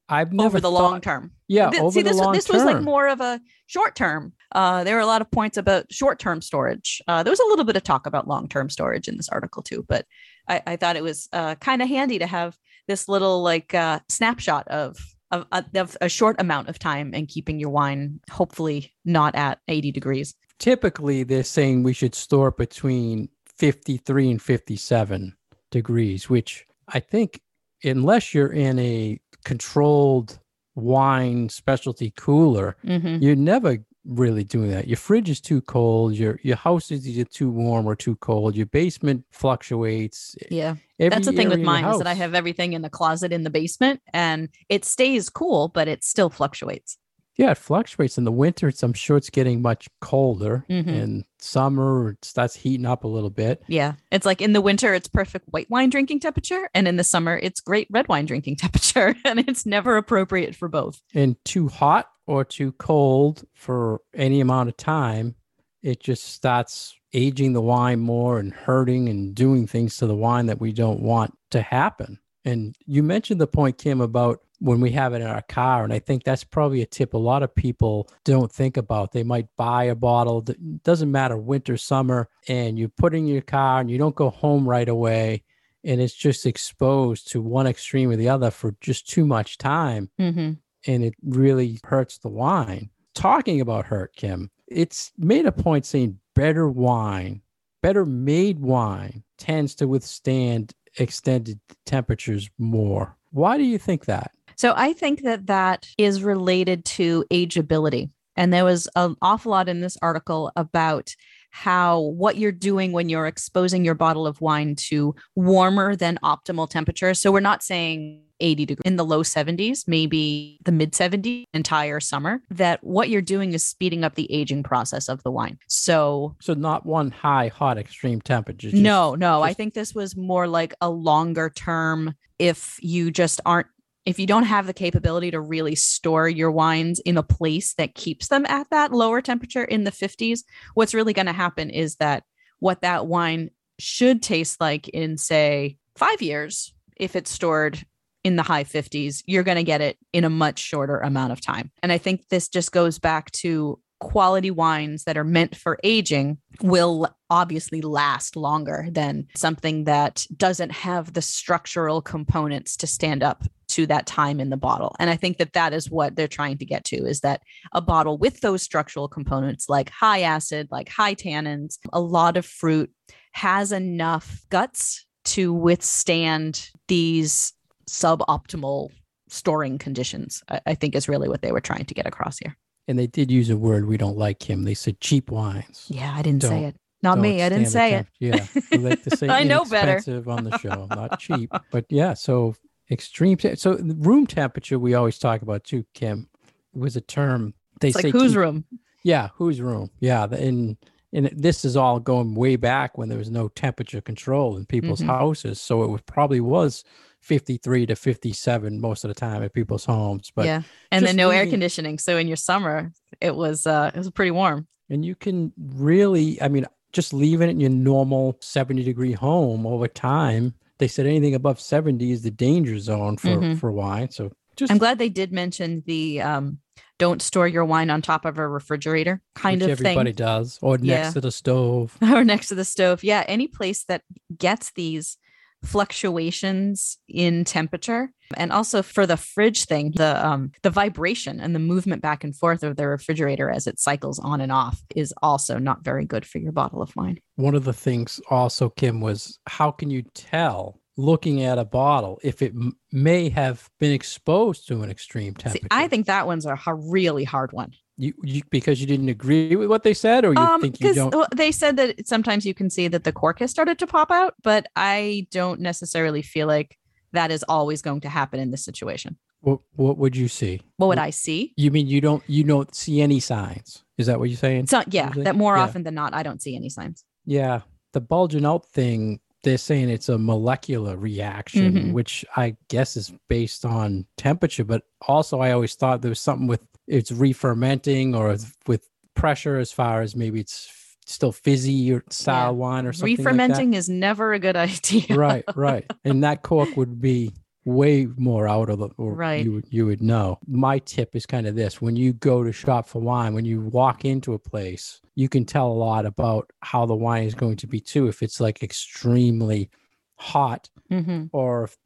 I've 0.08 0.32
never 0.32 0.48
over 0.48 0.60
the 0.60 0.70
thought, 0.70 0.84
long 0.92 1.02
term. 1.02 1.32
Yeah, 1.48 1.72
see, 1.90 2.02
this, 2.02 2.20
this 2.32 2.50
was 2.50 2.64
like 2.64 2.82
more 2.82 3.08
of 3.08 3.22
a 3.22 3.40
short 3.66 3.96
term. 3.96 4.34
Uh, 4.52 4.84
there 4.84 4.96
were 4.96 5.02
a 5.02 5.06
lot 5.06 5.22
of 5.22 5.32
points 5.32 5.58
about 5.58 5.92
short 5.92 6.20
term 6.20 6.42
storage. 6.42 7.02
Uh, 7.08 7.24
there 7.24 7.32
was 7.32 7.40
a 7.40 7.46
little 7.46 7.66
bit 7.66 7.76
of 7.76 7.84
talk 7.84 8.06
about 8.06 8.28
long 8.28 8.48
term 8.48 8.70
storage 8.70 9.08
in 9.08 9.18
this 9.18 9.30
article 9.30 9.64
too, 9.64 9.86
but 9.88 10.06
I, 10.48 10.62
I 10.68 10.76
thought 10.76 10.96
it 10.96 11.04
was 11.04 11.28
uh, 11.34 11.56
kind 11.56 11.82
of 11.82 11.88
handy 11.88 12.20
to 12.20 12.28
have 12.28 12.58
this 12.88 13.08
little 13.08 13.42
like 13.42 13.74
uh, 13.74 14.00
snapshot 14.10 14.68
of, 14.68 14.98
of 15.32 15.46
of 15.74 15.98
a 16.02 16.10
short 16.10 16.40
amount 16.40 16.70
of 16.70 16.78
time 16.78 17.12
and 17.14 17.28
keeping 17.28 17.60
your 17.60 17.72
wine 17.72 18.20
hopefully 18.30 18.94
not 19.06 19.36
at 19.36 19.60
80 19.68 19.92
degrees. 19.92 20.36
Typically, 20.60 21.24
they're 21.24 21.44
saying 21.44 21.84
we 21.84 21.94
should 21.94 22.16
store 22.16 22.52
between 22.52 23.30
53 23.58 24.32
and 24.32 24.42
57 24.42 25.36
degrees, 25.72 26.30
which 26.30 26.66
I 26.88 27.00
think 27.00 27.42
unless 27.84 28.34
you're 28.34 28.52
in 28.52 28.80
a 28.80 29.20
controlled 29.46 30.40
wine 30.76 31.48
specialty 31.48 32.12
cooler, 32.18 32.76
mm-hmm. 32.84 33.24
you're 33.24 33.38
never 33.38 33.78
really 34.06 34.44
doing 34.44 34.70
that. 34.72 34.88
Your 34.88 34.98
fridge 34.98 35.30
is 35.30 35.42
too 35.42 35.62
cold. 35.62 36.14
Your 36.14 36.40
your 36.44 36.58
house 36.58 36.92
is 36.92 37.08
either 37.08 37.24
too 37.24 37.50
warm 37.50 37.88
or 37.88 37.96
too 37.96 38.16
cold. 38.18 38.56
Your 38.56 38.66
basement 38.66 39.26
fluctuates. 39.32 40.36
Yeah. 40.52 40.76
Every 41.00 41.10
That's 41.10 41.26
the 41.26 41.34
thing 41.34 41.50
with 41.50 41.62
mine 41.62 41.86
is 41.86 41.98
that 41.98 42.08
I 42.08 42.14
have 42.14 42.36
everything 42.36 42.74
in 42.74 42.82
the 42.82 42.90
closet 42.90 43.32
in 43.32 43.44
the 43.44 43.50
basement 43.50 44.02
and 44.14 44.50
it 44.70 44.86
stays 44.86 45.30
cool, 45.30 45.70
but 45.70 45.88
it 45.88 46.04
still 46.04 46.30
fluctuates. 46.30 46.98
Yeah, 47.38 47.52
it 47.52 47.58
fluctuates 47.58 48.18
in 48.18 48.24
the 48.24 48.32
winter. 48.32 48.70
It's, 48.70 48.82
I'm 48.82 48.94
sure 48.94 49.18
it's 49.18 49.30
getting 49.30 49.62
much 49.62 49.88
colder. 50.00 50.66
Mm-hmm. 50.70 50.90
In 50.90 51.26
summer, 51.40 52.12
it 52.12 52.24
starts 52.24 52.56
heating 52.56 52.86
up 52.86 53.04
a 53.04 53.08
little 53.08 53.30
bit. 53.30 53.62
Yeah, 53.68 53.94
it's 54.12 54.26
like 54.26 54.42
in 54.42 54.54
the 54.54 54.62
winter, 54.62 54.94
it's 54.94 55.08
perfect 55.08 55.48
white 55.50 55.70
wine 55.70 55.90
drinking 55.90 56.22
temperature, 56.22 56.70
and 56.74 56.88
in 56.88 56.96
the 56.96 57.04
summer, 57.04 57.38
it's 57.38 57.60
great 57.60 57.88
red 57.92 58.08
wine 58.08 58.26
drinking 58.26 58.56
temperature, 58.58 59.16
and 59.26 59.40
it's 59.40 59.66
never 59.66 59.98
appropriate 59.98 60.56
for 60.56 60.68
both. 60.68 61.02
And 61.14 61.36
too 61.44 61.68
hot 61.68 62.10
or 62.26 62.46
too 62.46 62.72
cold 62.74 63.44
for 63.54 64.02
any 64.14 64.40
amount 64.40 64.70
of 64.70 64.78
time, 64.78 65.36
it 65.84 66.00
just 66.00 66.24
starts 66.24 66.96
aging 67.14 67.54
the 67.54 67.62
wine 67.62 68.00
more 68.00 68.40
and 68.40 68.54
hurting 68.54 69.08
and 69.08 69.36
doing 69.36 69.68
things 69.68 69.98
to 69.98 70.08
the 70.08 70.16
wine 70.16 70.48
that 70.48 70.60
we 70.60 70.74
don't 70.74 71.00
want 71.00 71.38
to 71.52 71.62
happen. 71.62 72.20
And 72.46 72.76
you 72.86 73.02
mentioned 73.04 73.42
the 73.42 73.48
point, 73.48 73.80
Kim, 73.80 74.00
about 74.02 74.42
when 74.60 74.80
we 74.80 74.92
have 74.92 75.14
it 75.14 75.22
in 75.22 75.28
our 75.28 75.42
car. 75.42 75.84
And 75.84 75.92
I 75.92 76.00
think 76.00 76.24
that's 76.24 76.44
probably 76.44 76.82
a 76.82 76.86
tip 76.86 77.14
a 77.14 77.18
lot 77.18 77.44
of 77.44 77.54
people 77.54 78.10
don't 78.24 78.52
think 78.52 78.78
about. 78.78 79.12
They 79.12 79.24
might 79.24 79.48
buy 79.58 79.86
a 79.86 79.96
bottle, 79.96 80.42
that 80.44 80.84
doesn't 80.84 81.12
matter, 81.12 81.38
winter, 81.38 81.76
summer, 81.76 82.30
and 82.48 82.78
you 82.78 82.88
put 82.88 83.16
in 83.16 83.28
your 83.28 83.42
car 83.42 83.82
and 83.82 83.92
you 83.92 83.98
don't 83.98 84.16
go 84.16 84.30
home 84.30 84.68
right 84.68 84.88
away. 84.88 85.44
And 85.84 86.00
it's 86.00 86.16
just 86.16 86.46
exposed 86.46 87.30
to 87.32 87.42
one 87.42 87.68
extreme 87.68 88.10
or 88.10 88.16
the 88.16 88.30
other 88.30 88.50
for 88.50 88.76
just 88.80 89.10
too 89.10 89.26
much 89.26 89.58
time. 89.58 90.10
Mm-hmm. 90.20 90.54
And 90.88 91.04
it 91.04 91.16
really 91.24 91.80
hurts 91.84 92.20
the 92.20 92.30
wine. 92.30 92.90
Talking 93.14 93.62
about 93.62 93.86
hurt, 93.86 94.16
Kim, 94.16 94.52
it's 94.68 95.12
made 95.18 95.46
a 95.46 95.52
point 95.52 95.86
saying 95.86 96.20
better 96.34 96.68
wine, 96.68 97.42
better 97.82 98.06
made 98.06 98.60
wine 98.60 99.24
tends 99.38 99.76
to 99.76 99.88
withstand 99.88 100.74
extended 100.98 101.60
temperatures 101.86 102.50
more. 102.58 103.16
Why 103.32 103.58
do 103.58 103.64
you 103.64 103.78
think 103.78 104.06
that? 104.06 104.32
So 104.56 104.74
I 104.76 104.94
think 104.94 105.24
that 105.24 105.48
that 105.48 105.88
is 105.98 106.24
related 106.24 106.86
to 106.86 107.26
ageability. 107.32 108.12
And 108.38 108.54
there 108.54 108.66
was 108.66 108.88
an 108.96 109.16
awful 109.22 109.52
lot 109.52 109.70
in 109.70 109.82
this 109.82 109.98
article 110.02 110.52
about 110.56 111.16
how 111.56 112.02
what 112.02 112.36
you're 112.36 112.52
doing 112.52 112.92
when 112.92 113.08
you're 113.08 113.28
exposing 113.28 113.86
your 113.86 113.96
bottle 113.96 114.28
of 114.28 114.42
wine 114.42 114.76
to 114.76 115.16
warmer 115.36 115.96
than 115.96 116.20
optimal 116.22 116.70
temperatures. 116.70 117.18
So 117.22 117.32
we're 117.32 117.40
not 117.40 117.64
saying 117.64 118.22
80 118.42 118.66
degrees 118.66 118.82
in 118.84 118.98
the 118.98 119.06
low 119.06 119.24
70s, 119.24 119.88
maybe 119.88 120.60
the 120.66 120.74
mid 120.74 120.92
70s 120.92 121.46
entire 121.54 122.02
summer, 122.02 122.42
that 122.50 122.84
what 122.84 123.08
you're 123.08 123.22
doing 123.22 123.54
is 123.54 123.66
speeding 123.66 124.04
up 124.04 124.16
the 124.16 124.30
aging 124.30 124.64
process 124.64 125.08
of 125.08 125.24
the 125.24 125.32
wine. 125.32 125.58
So, 125.68 126.36
so 126.42 126.54
not 126.56 126.86
one 126.86 127.10
high, 127.10 127.48
hot, 127.48 127.78
extreme 127.78 128.20
temperature. 128.20 128.72
Just, 128.72 128.84
no, 128.84 129.16
no. 129.16 129.40
Just... 129.40 129.50
I 129.50 129.54
think 129.54 129.76
this 129.76 129.96
was 129.96 130.18
more 130.18 130.50
like 130.50 130.74
a 130.82 130.90
longer 130.90 131.50
term. 131.50 132.16
If 132.38 132.78
you 132.82 133.12
just 133.12 133.40
aren't 133.46 133.68
if 134.06 134.20
you 134.20 134.28
don't 134.28 134.44
have 134.44 134.68
the 134.68 134.74
capability 134.74 135.32
to 135.32 135.40
really 135.40 135.76
store 135.76 136.30
your 136.30 136.52
wines 136.52 137.00
in 137.00 137.18
a 137.18 137.24
place 137.24 137.74
that 137.76 137.96
keeps 137.96 138.28
them 138.28 138.46
at 138.48 138.70
that 138.70 138.92
lower 138.92 139.22
temperature 139.22 139.64
in 139.64 139.84
the 139.84 139.92
50s, 139.92 140.44
what's 140.76 140.94
really 140.94 141.14
going 141.14 141.26
to 141.26 141.34
happen 141.34 141.70
is 141.70 141.96
that 141.96 142.24
what 142.60 142.82
that 142.82 143.08
wine 143.08 143.50
should 143.80 144.22
taste 144.22 144.62
like 144.62 144.88
in, 144.90 145.18
say, 145.18 145.78
five 145.96 146.22
years, 146.22 146.74
if 146.96 147.16
it's 147.16 147.32
stored 147.32 147.84
in 148.24 148.36
the 148.36 148.44
high 148.44 148.64
50s, 148.64 149.24
you're 149.26 149.44
going 149.44 149.58
to 149.58 149.64
get 149.64 149.82
it 149.82 149.98
in 150.14 150.24
a 150.24 150.30
much 150.30 150.60
shorter 150.60 150.98
amount 151.00 151.32
of 151.32 151.42
time. 151.42 151.72
And 151.84 151.92
I 151.92 151.98
think 151.98 152.30
this 152.30 152.48
just 152.48 152.72
goes 152.72 153.00
back 153.00 153.32
to 153.32 153.80
quality 154.00 154.52
wines 154.52 155.06
that 155.06 155.18
are 155.18 155.24
meant 155.24 155.56
for 155.56 155.80
aging 155.84 156.38
will 156.62 157.08
obviously 157.30 157.82
last 157.82 158.36
longer 158.36 158.88
than 158.92 159.28
something 159.36 159.86
that 159.86 160.26
doesn't 160.36 160.72
have 160.72 161.14
the 161.14 161.22
structural 161.22 162.02
components 162.02 162.78
to 162.78 162.88
stand 162.88 163.24
up 163.24 163.44
to 163.76 163.86
that 163.86 164.06
time 164.06 164.40
in 164.40 164.50
the 164.50 164.58
bottle. 164.58 164.96
And 165.00 165.10
I 165.10 165.18
think 165.18 165.38
that 165.38 165.52
that 165.52 165.74
is 165.74 165.92
what 165.92 166.16
they're 166.16 166.30
trying 166.30 166.58
to 166.60 166.66
get 166.66 166.86
to 166.86 166.96
is 166.96 167.20
that 167.20 167.42
a 167.74 167.82
bottle 167.82 168.18
with 168.18 168.40
those 168.40 168.62
structural 168.62 169.10
components 169.10 169.68
like 169.68 169.90
high 169.90 170.22
acid, 170.22 170.70
like 170.72 170.88
high 170.88 171.14
tannins, 171.14 171.78
a 171.92 172.00
lot 172.00 172.38
of 172.38 172.46
fruit 172.46 172.90
has 173.34 173.74
enough 173.74 174.46
guts 174.50 175.06
to 175.26 175.52
withstand 175.54 176.70
these 176.88 177.52
suboptimal 177.90 178.92
storing 179.28 179.78
conditions. 179.78 180.42
I, 180.48 180.62
I 180.68 180.76
think 180.76 180.96
is 180.96 181.10
really 181.10 181.28
what 181.28 181.42
they 181.42 181.52
were 181.52 181.60
trying 181.60 181.84
to 181.84 181.94
get 181.94 182.08
across 182.08 182.38
here. 182.38 182.56
And 182.88 182.98
they 182.98 183.08
did 183.08 183.30
use 183.30 183.50
a 183.50 183.58
word 183.58 183.88
we 183.88 183.98
don't 183.98 184.18
like 184.18 184.50
him. 184.50 184.64
They 184.64 184.74
said 184.74 185.02
cheap 185.02 185.30
wines. 185.30 185.88
Yeah, 185.90 186.14
I 186.16 186.22
didn't 186.22 186.44
don't, 186.44 186.52
say 186.52 186.64
it. 186.66 186.76
Not 187.04 187.20
me. 187.20 187.44
I 187.44 187.50
didn't 187.50 187.68
say 187.68 187.96
it. 187.96 188.08
Yeah, 188.20 188.48
like 188.72 189.00
I 189.30 189.44
know 189.44 189.66
better 189.66 190.02
on 190.28 190.44
the 190.44 190.58
show, 190.58 190.88
not 190.90 191.20
cheap. 191.20 191.52
But 191.72 191.86
yeah, 191.90 192.16
so 192.16 192.56
extreme. 192.92 193.38
So 193.56 193.78
room 193.80 194.28
temperature 194.28 194.80
we 194.80 194.94
always 194.94 195.18
talk 195.18 195.42
about 195.42 195.64
too, 195.64 195.86
Kim, 195.94 196.30
was 196.74 196.96
a 196.96 197.02
term 197.02 197.54
they 197.82 197.90
it's 197.90 198.00
say. 198.00 198.12
Like 198.12 198.14
whose 198.14 198.36
room? 198.36 198.66
Yeah, 199.04 199.30
whose 199.36 199.62
room? 199.62 199.92
Yeah, 200.00 200.26
and 200.26 200.78
and 201.14 201.30
this 201.34 201.64
is 201.64 201.78
all 201.78 202.00
going 202.00 202.36
way 202.36 202.56
back 202.56 202.98
when 202.98 203.10
there 203.10 203.18
was 203.18 203.30
no 203.30 203.48
temperature 203.50 204.02
control 204.02 204.58
in 204.58 204.66
people's 204.66 205.00
mm-hmm. 205.00 205.10
houses, 205.10 205.62
so 205.62 205.84
it 205.84 205.88
was, 205.88 206.02
probably 206.02 206.42
was 206.42 206.84
53 207.22 207.86
to 207.88 207.96
57 207.96 208.82
most 208.82 209.04
of 209.04 209.08
the 209.08 209.14
time 209.14 209.42
at 209.42 209.54
people's 209.54 209.86
homes. 209.86 210.32
But 210.36 210.46
yeah, 210.46 210.62
and 210.92 211.06
then 211.06 211.16
no 211.16 211.30
air 211.30 211.48
conditioning. 211.48 212.00
So 212.00 212.18
in 212.18 212.28
your 212.28 212.38
summer, 212.38 212.92
it 213.22 213.36
was 213.36 213.66
uh 213.66 213.92
it 213.94 213.98
was 213.98 214.10
pretty 214.12 214.32
warm. 214.32 214.68
And 214.90 215.04
you 215.04 215.16
can 215.16 215.52
really, 215.58 216.40
I 216.42 216.48
mean, 216.48 216.68
just 216.94 217.14
leaving 217.14 217.50
it 217.50 217.54
in 217.54 217.60
your 217.60 217.72
normal 217.72 218.38
70 218.42 218.84
degree 218.84 219.14
home 219.14 219.66
over 219.66 219.88
time. 219.88 220.54
They 220.78 220.88
said 220.88 221.06
anything 221.06 221.36
above 221.36 221.60
70 221.60 222.12
is 222.12 222.22
the 222.24 222.32
danger 222.32 222.80
zone 222.80 223.18
for 223.18 223.30
mm-hmm. 223.30 223.56
for 223.56 223.72
wine. 223.72 224.12
So 224.12 224.32
just 224.56 224.72
I'm 224.72 224.78
glad 224.78 225.00
they 225.00 225.10
did 225.10 225.32
mention 225.32 225.84
the 225.86 226.22
um 226.22 226.60
don't 226.98 227.22
store 227.22 227.48
your 227.48 227.66
wine 227.66 227.90
on 227.90 228.02
top 228.02 228.26
of 228.26 228.38
a 228.38 228.48
refrigerator 228.48 229.22
kind 229.34 229.62
of 229.62 229.70
everybody 229.70 229.84
thing. 229.84 230.00
Everybody 230.00 230.14
does, 230.14 230.60
or 230.62 230.78
next 230.78 230.88
yeah. 230.88 231.12
to 231.12 231.22
the 231.22 231.32
stove, 231.32 231.98
or 232.02 232.24
next 232.24 232.48
to 232.50 232.56
the 232.56 232.66
stove. 232.66 233.04
Yeah, 233.04 233.24
any 233.28 233.48
place 233.48 233.84
that 233.86 234.04
gets 234.38 234.72
these 234.74 235.18
fluctuations 235.66 236.98
in 237.08 237.44
temperature. 237.44 238.12
And 238.36 238.52
also 238.52 238.82
for 238.82 239.06
the 239.06 239.18
fridge 239.18 239.66
thing 239.66 239.94
the 239.96 240.26
um 240.26 240.52
the 240.64 240.70
vibration 240.70 241.40
and 241.40 241.54
the 241.54 241.60
movement 241.60 242.02
back 242.02 242.24
and 242.24 242.36
forth 242.36 242.64
of 242.64 242.76
the 242.76 242.88
refrigerator 242.88 243.50
as 243.50 243.68
it 243.68 243.80
cycles 243.80 244.20
on 244.20 244.42
and 244.42 244.52
off 244.52 244.82
is 244.96 245.14
also 245.22 245.60
not 245.60 245.84
very 245.84 246.06
good 246.06 246.26
for 246.26 246.40
your 246.40 246.52
bottle 246.52 246.82
of 246.82 246.96
wine. 246.96 247.20
One 247.36 247.56
of 247.56 247.66
the 247.66 247.74
things 247.74 248.20
also 248.30 248.70
kim 248.70 249.02
was 249.02 249.40
how 249.48 249.72
can 249.72 249.92
you 249.92 250.04
tell 250.14 250.80
looking 250.98 251.44
at 251.44 251.58
a 251.58 251.66
bottle 251.66 252.20
if 252.24 252.42
it 252.42 252.54
m- 252.54 252.78
may 252.92 253.30
have 253.30 253.70
been 253.80 253.92
exposed 253.92 254.68
to 254.68 254.82
an 254.82 254.90
extreme 254.90 255.34
temperature 255.34 255.64
See, 255.64 255.68
i 255.70 255.90
think 255.90 256.06
that 256.06 256.26
one's 256.26 256.46
a 256.46 256.58
really 256.74 257.26
hard 257.26 257.52
one 257.52 257.74
you, 257.98 258.14
you, 258.24 258.42
because 258.50 258.82
you 258.82 258.88
didn't 258.88 259.10
agree 259.10 259.56
with 259.56 259.70
what 259.70 259.84
they 259.84 259.94
said 259.94 260.26
or 260.26 260.34
you 260.34 260.40
um, 260.40 260.62
think 260.62 260.80
you 260.82 260.94
don't? 260.94 261.14
they 261.36 261.52
said 261.52 261.78
that 261.78 262.08
sometimes 262.08 262.46
you 262.46 262.54
can 262.54 262.70
see 262.70 262.88
that 262.88 263.04
the 263.04 263.12
cork 263.12 263.40
has 263.40 263.52
started 263.52 263.80
to 263.80 263.88
pop 263.88 264.12
out 264.12 264.34
but 264.44 264.68
i 264.76 265.26
don't 265.32 265.62
necessarily 265.62 266.22
feel 266.22 266.46
like 266.48 266.78
that 267.16 267.32
is 267.32 267.44
always 267.50 267.82
going 267.82 268.02
to 268.02 268.10
happen 268.10 268.40
in 268.40 268.52
this 268.52 268.64
situation. 268.64 269.18
What 269.42 269.60
what 269.76 269.98
would 269.98 270.16
you 270.16 270.28
see? 270.28 270.62
What 270.78 270.88
would 270.88 271.00
i 271.00 271.10
see? 271.10 271.54
You 271.58 271.72
mean 271.72 271.88
you 271.88 272.02
don't 272.02 272.24
you 272.28 272.44
don't 272.44 272.74
see 272.74 273.02
any 273.02 273.20
signs? 273.20 273.84
Is 273.98 274.08
that 274.08 274.20
what 274.20 274.30
you're 274.30 274.38
saying? 274.38 274.68
So 274.68 274.84
yeah 274.88 275.10
that 275.16 275.36
more 275.36 275.56
yeah. 275.56 275.64
often 275.64 275.84
than 275.84 275.96
not 275.96 276.14
i 276.14 276.24
don't 276.24 276.42
see 276.42 276.56
any 276.56 276.70
signs. 276.70 277.04
Yeah 277.26 277.62
the 277.94 278.02
bulging 278.02 278.46
out 278.46 278.66
thing 278.68 279.20
they're 279.44 279.58
saying 279.58 279.90
it's 279.90 280.10
a 280.10 280.18
molecular 280.18 280.98
reaction 280.98 281.74
mm-hmm. 281.74 281.92
which 281.94 282.26
i 282.36 282.54
guess 282.68 282.98
is 282.98 283.14
based 283.30 283.64
on 283.64 284.06
temperature 284.18 284.66
but 284.66 284.84
also 285.08 285.40
i 285.40 285.52
always 285.52 285.76
thought 285.76 286.02
there 286.02 286.10
was 286.10 286.20
something 286.20 286.46
with 286.46 286.68
it's 286.88 287.12
re-fermenting 287.12 288.16
or 288.16 288.36
with 288.68 288.90
pressure 289.16 289.58
as 289.58 289.72
far 289.72 290.02
as 290.02 290.16
maybe 290.16 290.40
it's 290.40 290.70
still 291.06 291.32
fizzy 291.32 291.92
or 291.94 292.04
style 292.10 292.52
yeah. 292.52 292.58
wine 292.58 292.86
or 292.86 292.94
something 292.94 293.16
re-fermenting 293.16 293.72
like 293.72 293.78
is 293.78 293.90
never 293.90 294.34
a 294.34 294.40
good 294.40 294.56
idea. 294.68 295.16
Right 295.16 295.44
right. 295.56 295.90
And 296.04 296.24
that 296.24 296.42
cork 296.42 296.76
would 296.76 297.02
be 297.02 297.34
way 297.64 298.08
more 298.16 298.48
out 298.48 298.70
of 298.70 298.78
the 298.78 298.90
right. 298.98 299.44
you 299.44 299.54
would 299.54 299.66
you 299.70 299.86
would 299.86 300.02
know. 300.02 300.40
My 300.48 300.80
tip 300.80 301.16
is 301.16 301.26
kind 301.26 301.48
of 301.48 301.56
this. 301.56 301.82
When 301.82 301.96
you 301.96 302.14
go 302.14 302.44
to 302.44 302.52
shop 302.52 302.88
for 302.88 303.02
wine 303.02 303.34
when 303.34 303.46
you 303.46 303.62
walk 303.62 304.06
into 304.06 304.34
a 304.34 304.40
place 304.40 305.02
you 305.16 305.30
can 305.30 305.46
tell 305.46 305.68
a 305.68 305.74
lot 305.74 306.06
about 306.06 306.52
how 306.62 306.86
the 306.86 306.96
wine 306.96 307.24
is 307.24 307.34
going 307.34 307.56
to 307.58 307.68
be 307.68 307.80
too 307.80 308.08
if 308.08 308.22
it's 308.22 308.40
like 308.40 308.62
extremely 308.62 309.70
hot 310.18 310.70
mm-hmm. 310.92 311.26
or 311.32 311.64
if 311.66 311.78